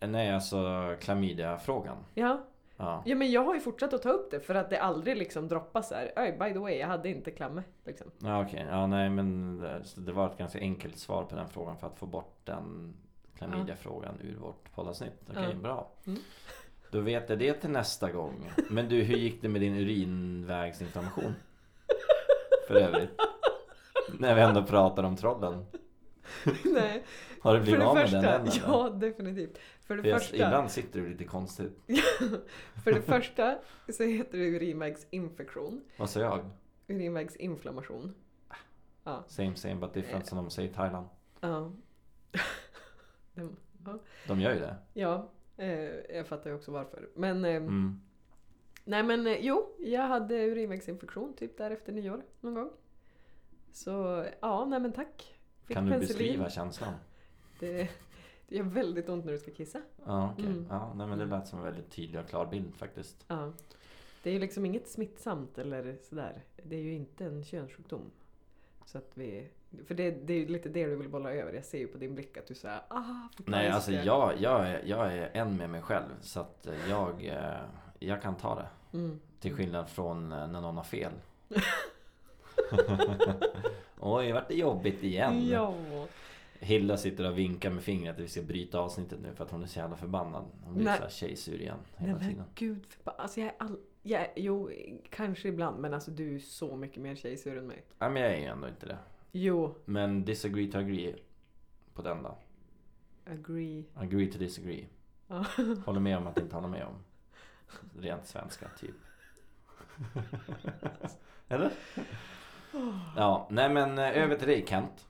Nej 0.00 0.30
alltså 0.34 0.94
klamydia-frågan. 1.00 1.96
Ja. 2.14 2.40
Ja. 2.78 3.02
ja, 3.06 3.14
men 3.14 3.30
jag 3.30 3.44
har 3.44 3.54
ju 3.54 3.60
fortsatt 3.60 3.92
att 3.92 4.02
ta 4.02 4.10
upp 4.10 4.30
det 4.30 4.40
för 4.40 4.54
att 4.54 4.70
det 4.70 4.78
aldrig 4.80 5.16
liksom 5.16 5.48
droppas 5.48 5.88
så 5.88 5.94
här. 5.94 6.12
"Oj, 6.16 6.36
by 6.40 6.52
the 6.52 6.58
way, 6.58 6.74
jag 6.78 6.86
hade 6.86 7.08
inte 7.08 7.30
klamme. 7.30 7.62
Liksom. 7.84 8.06
Ja 8.18 8.42
okej, 8.42 8.66
ja 8.70 8.86
nej 8.86 9.10
men 9.10 9.58
det, 9.60 9.84
så 9.84 10.00
det 10.00 10.12
var 10.12 10.26
ett 10.26 10.38
ganska 10.38 10.58
enkelt 10.58 10.98
svar 10.98 11.24
på 11.24 11.36
den 11.36 11.48
frågan 11.48 11.76
för 11.78 11.86
att 11.86 11.98
få 11.98 12.06
bort 12.06 12.40
den 12.44 12.94
klamydia-frågan 13.38 14.14
ur 14.22 14.36
vårt 14.36 14.72
poddavsnitt. 14.74 15.12
Okej, 15.30 15.48
Ja. 15.52 15.56
bra. 15.58 15.90
Mm. 16.06 16.20
Då 16.90 17.00
vet 17.00 17.28
jag 17.30 17.38
det 17.38 17.52
till 17.54 17.70
nästa 17.70 18.10
gång. 18.12 18.50
Men 18.70 18.88
du, 18.88 19.02
hur 19.02 19.16
gick 19.16 19.42
det 19.42 19.48
med 19.48 19.60
din 19.60 19.74
urinvägsinflammation? 19.76 21.34
För 22.68 22.74
övrigt. 22.74 23.10
När 24.18 24.34
vi 24.34 24.40
ändå 24.40 24.62
pratar 24.62 25.02
om 25.02 25.16
trollen. 25.16 25.66
Nej, 26.64 27.02
Har 27.40 27.54
du 27.54 27.60
blivit 27.60 27.82
av 27.82 27.94
med 27.94 28.02
första, 28.04 28.20
den 28.20 28.40
än, 28.40 28.48
ja 28.66 28.90
definitivt. 28.90 29.58
För 29.80 29.96
det 29.96 30.02
För 30.02 30.08
jag, 30.08 30.20
första, 30.20 30.36
Ibland 30.36 30.70
sitter 30.70 31.00
du 31.00 31.08
lite 31.08 31.24
konstigt. 31.24 31.80
för 32.84 32.92
det 32.92 33.02
första 33.02 33.58
så 33.92 34.02
heter 34.04 34.38
det 34.38 34.44
urinvägsinfektion. 34.44 35.80
Vad 35.98 36.10
sa 36.10 36.20
jag? 36.20 36.50
Urinvägsinflammation. 36.88 38.14
Ja. 39.04 39.24
Same 39.26 39.56
same 39.56 39.74
but 39.74 39.94
different 39.94 40.26
som 40.26 40.36
de 40.38 40.50
säger 40.50 40.68
i 40.70 40.72
Thailand. 40.72 41.06
Ja. 41.40 41.72
Den- 43.34 43.56
ja. 43.84 43.98
De 44.26 44.40
gör 44.40 44.52
ju 44.54 44.60
det. 44.60 44.76
Ja, 44.94 45.30
eh, 45.56 46.16
jag 46.16 46.26
fattar 46.26 46.50
ju 46.50 46.56
också 46.56 46.72
varför. 46.72 47.08
Men 47.14 47.44
eh, 47.44 47.56
Mm. 47.56 48.00
nej 48.84 49.02
men 49.02 49.26
eh, 49.26 49.36
jo, 49.40 49.74
jag 49.78 50.02
hade 50.02 50.34
urinvägsinfektion 50.46 51.34
typ 51.36 51.58
där 51.58 51.70
efter 51.70 51.92
nyår 51.92 52.22
någon 52.40 52.54
gång. 52.54 52.70
Så 53.72 54.24
ja, 54.40 54.64
nej 54.64 54.80
men 54.80 54.92
tack. 54.92 55.35
Fick 55.66 55.76
Kan 55.76 55.86
du 55.86 55.98
beskriva 55.98 56.50
känslan? 56.50 56.94
Det, 57.60 57.90
det 58.48 58.56
gör 58.56 58.64
väldigt 58.64 59.08
ont 59.08 59.24
när 59.24 59.32
du 59.32 59.38
ska 59.38 59.50
kissa. 59.50 59.80
Ja 60.04 60.32
okej. 60.32 60.46
Mm. 60.46 60.66
Ja, 60.70 60.94
nej, 60.94 61.06
men 61.06 61.18
det 61.18 61.24
lät 61.24 61.48
som 61.48 61.58
en 61.58 61.64
väldigt 61.64 61.90
tydlig 61.90 62.20
och 62.20 62.28
klar 62.28 62.46
bild 62.46 62.76
faktiskt. 62.76 63.24
Ja. 63.28 63.52
Det 64.22 64.30
är 64.30 64.34
ju 64.34 64.40
liksom 64.40 64.66
inget 64.66 64.88
smittsamt 64.88 65.58
eller 65.58 65.96
sådär. 66.02 66.44
Det 66.62 66.76
är 66.76 66.80
ju 66.80 66.94
inte 66.94 67.24
en 67.24 67.44
könssjukdom. 67.44 68.10
Så 68.84 68.98
att 68.98 69.10
vi, 69.14 69.48
för 69.86 69.94
det, 69.94 70.10
det 70.10 70.32
är 70.34 70.38
ju 70.38 70.46
lite 70.46 70.68
det 70.68 70.86
du 70.86 70.96
vill 70.96 71.08
bolla 71.08 71.32
över. 71.32 71.52
Jag 71.52 71.64
ser 71.64 71.78
ju 71.78 71.86
på 71.86 71.98
din 71.98 72.14
blick 72.14 72.36
att 72.36 72.46
du 72.46 72.54
säger 72.54 72.80
ah, 72.88 73.28
Nej 73.36 73.70
alltså 73.70 73.90
förklariska." 73.90 74.42
jag, 74.42 74.60
jag, 74.60 74.68
är, 74.68 74.82
jag 74.86 75.12
är 75.12 75.30
en 75.32 75.56
med 75.56 75.70
mig 75.70 75.82
själv 75.82 76.08
så 76.20 76.40
att 76.40 76.68
jag, 76.88 77.26
eh, 77.26 77.60
jag 77.98 78.22
kan 78.22 78.36
ta 78.36 78.54
det. 78.54 78.68
Mm. 78.98 79.20
Till 79.40 79.54
skillnad 79.54 79.88
från 79.88 80.32
eh, 80.32 80.48
när 80.48 80.60
någon 80.60 80.76
har 80.76 80.84
fel. 80.84 81.12
Oj, 84.00 84.32
vart 84.32 84.48
det 84.48 84.54
jobbigt 84.54 85.02
igen. 85.02 85.48
Ja. 85.48 85.74
Hilda 86.60 86.96
sitter 86.96 87.30
och 87.30 87.38
vinkar 87.38 87.70
med 87.70 87.82
fingret 87.82 88.14
att 88.16 88.20
vi 88.22 88.28
ska 88.28 88.42
bryta 88.42 88.78
avsnittet 88.78 89.18
nu 89.22 89.34
för 89.34 89.44
att 89.44 89.50
hon 89.50 89.62
är 89.62 89.66
så 89.66 89.78
jävla 89.78 89.96
förbannad. 89.96 90.44
Hon 90.64 90.74
blir 90.74 90.84
Nej. 90.84 90.96
så 90.96 91.02
här 91.02 91.10
tjejsur 91.10 91.60
igen 91.60 91.76
Nej 91.96 92.06
hela 92.08 92.18
men 92.18 92.28
tiden. 92.28 92.44
gud, 92.54 92.86
förba- 92.88 93.14
alltså 93.18 93.40
jag 93.40 93.48
är 93.48 93.54
all... 93.58 93.78
Jag 94.02 94.20
är, 94.22 94.32
jo, 94.36 94.70
kanske 95.10 95.48
ibland 95.48 95.78
men 95.80 95.94
alltså 95.94 96.10
du 96.10 96.34
är 96.34 96.38
så 96.38 96.76
mycket 96.76 97.02
mer 97.02 97.14
tjejsur 97.14 97.58
än 97.58 97.66
mig. 97.66 97.84
Nej 97.98 98.10
men 98.10 98.22
jag 98.22 98.32
är 98.32 98.50
ändå 98.50 98.68
inte 98.68 98.86
det. 98.86 98.98
Jo, 99.32 99.74
Men 99.84 100.24
disagree 100.24 100.72
to 100.72 100.78
agree 100.78 101.14
på 101.94 102.02
den 102.02 102.22
då. 102.22 102.38
agree. 103.30 103.84
Agree 103.94 104.32
to 104.32 104.38
disagree. 104.38 104.86
Ja. 105.28 105.44
Håller 105.86 106.00
med 106.00 106.16
om 106.18 106.26
att 106.26 106.38
inte 106.38 106.54
hålla 106.54 106.68
med 106.68 106.84
om. 106.84 106.94
Rent 108.00 108.26
svenska 108.26 108.68
typ. 108.80 108.94
Eller? 111.48 111.70
Ja, 113.16 113.46
nej 113.50 113.68
men 113.68 113.98
eh, 113.98 114.22
över 114.22 114.36
till 114.36 114.48
dig 114.48 114.66
Kent. 114.68 115.04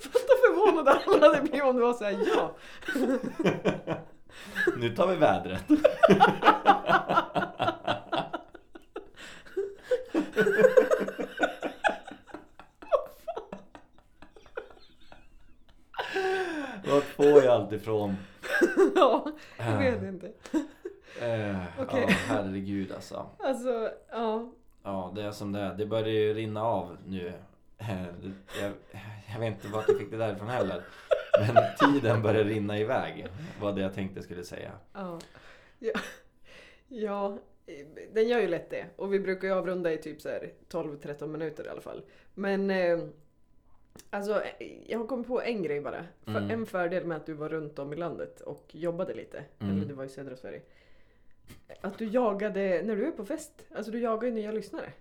Fatta 0.00 0.34
förvånade 0.44 0.90
alla 0.90 1.26
hade 1.26 1.42
blivit 1.42 1.62
om 1.62 1.76
det 1.76 1.82
var 1.82 1.92
såhär 1.92 2.18
ja. 2.34 2.56
Nu 4.76 4.94
tar 4.96 5.06
vi 5.06 5.16
vädret. 5.16 5.64
Vart 16.84 17.04
får 17.04 17.26
jag 17.26 17.46
allt 17.46 17.72
ifrån? 17.72 18.16
ja, 18.96 19.26
jag 19.58 19.78
vet 19.78 20.02
inte. 20.02 20.32
Eh, 21.22 21.56
Okej. 21.80 22.04
Ja, 22.08 22.14
herregud 22.28 22.92
alltså. 22.92 23.26
Alltså, 23.38 23.90
ja. 24.10 24.52
Ja, 24.82 25.12
det 25.14 25.22
är 25.22 25.30
som 25.30 25.52
det 25.52 25.60
är. 25.60 25.74
Det 25.74 25.86
börjar 25.86 26.08
ju 26.08 26.34
rinna 26.34 26.62
av 26.64 26.96
nu. 27.06 27.32
Eh, 27.78 28.04
Jag, 28.60 28.72
jag 29.32 29.40
vet 29.40 29.54
inte 29.54 29.68
vart 29.68 29.88
jag 29.88 29.98
fick 29.98 30.10
det 30.10 30.16
därifrån 30.16 30.48
heller. 30.48 30.82
Men 31.40 31.56
tiden 31.92 32.22
börjar 32.22 32.44
rinna 32.44 32.78
iväg. 32.78 33.26
Var 33.60 33.72
det 33.72 33.80
jag 33.80 33.94
tänkte 33.94 34.22
skulle 34.22 34.44
säga. 34.44 34.72
Ja. 34.92 35.18
ja. 35.78 35.92
Ja, 36.88 37.38
den 38.12 38.28
gör 38.28 38.40
ju 38.40 38.48
lätt 38.48 38.70
det. 38.70 38.84
Och 38.96 39.14
vi 39.14 39.20
brukar 39.20 39.48
ju 39.48 39.54
avrunda 39.54 39.92
i 39.92 39.98
typ 39.98 40.20
så 40.20 40.28
här 40.28 40.52
12-13 40.70 41.26
minuter 41.26 41.66
i 41.66 41.68
alla 41.68 41.80
fall. 41.80 42.02
Men 42.34 42.70
eh, 42.70 42.98
alltså, 44.10 44.42
jag 44.86 44.98
har 44.98 45.06
kommit 45.06 45.26
på 45.26 45.42
en 45.42 45.62
grej 45.62 45.80
bara. 45.80 46.04
För 46.24 46.30
Mm. 46.30 46.50
En 46.50 46.66
fördel 46.66 47.04
med 47.06 47.16
att 47.16 47.26
du 47.26 47.32
var 47.34 47.48
runt 47.48 47.78
om 47.78 47.92
i 47.92 47.96
landet 47.96 48.40
och 48.40 48.64
jobbade 48.72 49.14
lite. 49.14 49.44
Mm. 49.58 49.76
Eller 49.76 49.86
du 49.86 49.94
var 49.94 50.04
i 50.04 50.08
södra 50.08 50.36
Sverige. 50.36 50.62
Att 51.80 51.98
du 51.98 52.08
jagade, 52.08 52.82
när 52.84 52.96
du 52.96 53.06
är 53.06 53.10
på 53.10 53.24
fest, 53.24 53.66
alltså 53.76 53.92
du 53.92 54.00
jagar 54.00 54.28
ju 54.28 54.34
nya 54.34 54.52
lyssnare. 54.52 54.92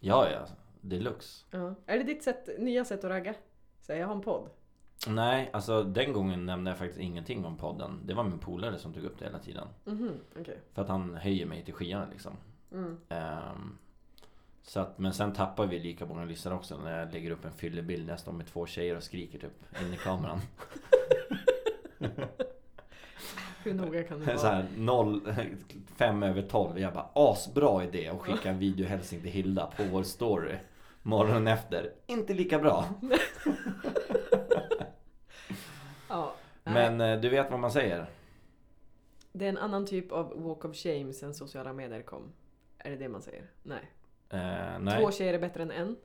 Ja, 0.00 0.30
ja. 0.30 0.46
Deluxe. 0.80 1.44
Ja. 1.50 1.74
Är 1.86 1.98
det 1.98 2.04
ditt 2.04 2.22
sätt, 2.22 2.48
nya 2.58 2.84
sätt 2.84 3.04
att 3.04 3.10
ragga? 3.10 3.34
Så 3.80 3.92
jag 3.92 4.06
har 4.06 4.14
en 4.14 4.20
podd. 4.20 4.50
Nej, 5.06 5.50
alltså 5.52 5.82
den 5.82 6.12
gången 6.12 6.46
nämnde 6.46 6.70
jag 6.70 6.78
faktiskt 6.78 7.00
ingenting 7.00 7.44
om 7.44 7.56
podden. 7.56 8.00
Det 8.04 8.14
var 8.14 8.24
min 8.24 8.38
polare 8.38 8.78
som 8.78 8.92
tog 8.92 9.04
upp 9.04 9.18
det 9.18 9.24
hela 9.24 9.38
tiden. 9.38 9.68
Mhm, 9.84 10.20
okej. 10.40 10.58
För 10.72 10.82
att 10.82 10.88
han 10.88 11.14
höjer 11.14 11.46
mig 11.46 11.64
till 11.64 11.74
skyarna 11.74 12.06
liksom. 12.12 12.32
Mm. 12.72 12.96
Ehm, 13.08 13.78
så 14.62 14.80
att, 14.80 14.98
men 14.98 15.12
sen 15.12 15.32
tappar 15.32 15.66
vi 15.66 15.78
lika 15.78 16.06
många 16.06 16.24
lyssnare 16.24 16.54
också 16.54 16.78
när 16.78 16.98
jag 16.98 17.12
lägger 17.12 17.30
upp 17.30 17.44
en 17.44 17.52
fyllebild 17.52 18.06
när 18.06 18.12
jag 18.12 18.20
står 18.20 18.32
med 18.32 18.46
två 18.46 18.66
tjejer 18.66 18.96
och 18.96 19.02
skriker 19.02 19.38
typ 19.38 19.82
in 19.86 19.94
i 19.94 19.96
kameran. 19.96 20.40
Hur 23.62 23.74
noga 23.74 24.02
kan 24.02 24.20
det 24.20 24.24
Så 24.38 24.46
vara? 24.46 24.54
här, 24.54 24.66
noll, 24.76 25.34
fem 25.96 26.22
över 26.22 26.42
tolv. 26.42 26.78
Jag 26.78 26.92
bara 26.94 27.08
asbra 27.14 27.84
idé 27.84 28.08
att 28.08 28.20
skicka 28.20 28.50
en 28.50 28.58
videohälsning 28.58 29.20
till 29.20 29.30
Hilda 29.30 29.66
på 29.76 29.82
vår 29.92 30.02
story. 30.02 30.54
Morgonen 31.02 31.46
efter. 31.46 31.92
Inte 32.06 32.34
lika 32.34 32.58
bra. 32.58 32.84
Ja. 36.08 36.34
Men 36.64 37.00
eh, 37.00 37.20
du 37.20 37.28
vet 37.28 37.50
vad 37.50 37.60
man 37.60 37.70
säger? 37.72 38.06
Det 39.32 39.44
är 39.44 39.48
en 39.48 39.58
annan 39.58 39.86
typ 39.86 40.12
av 40.12 40.42
walk 40.42 40.64
of 40.64 40.76
shame 40.76 41.12
sen 41.12 41.34
sociala 41.34 41.72
medier 41.72 42.02
kom. 42.02 42.32
Är 42.78 42.90
det 42.90 42.96
det 42.96 43.08
man 43.08 43.22
säger? 43.22 43.44
Nej. 43.62 43.90
Eh, 44.30 44.78
nej. 44.80 45.00
Två 45.00 45.10
tjejer 45.10 45.34
är 45.34 45.38
bättre 45.38 45.62
än 45.62 45.70
en. 45.70 45.96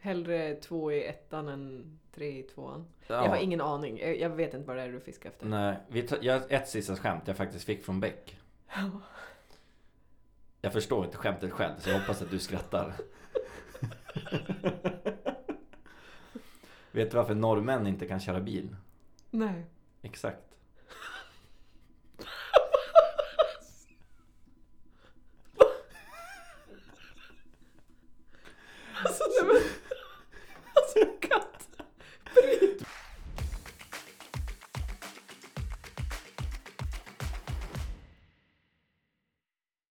Hellre 0.00 0.54
två 0.54 0.92
i 0.92 1.04
ettan 1.04 1.48
än 1.48 1.98
tre 2.14 2.38
i 2.38 2.42
tvåan. 2.42 2.86
Ja. 3.06 3.14
Jag 3.14 3.28
har 3.28 3.36
ingen 3.36 3.60
aning. 3.60 3.98
Jag, 3.98 4.20
jag 4.20 4.30
vet 4.30 4.54
inte 4.54 4.66
vad 4.66 4.76
det 4.76 4.82
är 4.82 4.92
du 4.92 5.00
fiskar 5.00 5.30
efter. 5.30 5.46
Nej, 5.46 5.76
vi 5.88 6.02
tar, 6.02 6.18
jag, 6.22 6.52
ett 6.52 6.68
sista 6.68 6.96
skämt 6.96 7.22
jag 7.26 7.36
faktiskt 7.36 7.64
fick 7.64 7.84
från 7.84 8.00
Beck. 8.00 8.38
Jag 10.60 10.72
förstår 10.72 11.04
inte 11.04 11.16
skämtet 11.16 11.52
själv 11.52 11.78
så 11.78 11.90
jag 11.90 11.98
hoppas 12.00 12.22
att 12.22 12.30
du 12.30 12.38
skrattar. 12.38 12.94
Vet 16.92 17.10
du 17.10 17.16
varför 17.16 17.34
norrmän 17.34 17.86
inte 17.86 18.06
kan 18.06 18.20
köra 18.20 18.40
bil? 18.40 18.76
Nej. 19.30 19.64
Exakt. 20.02 20.47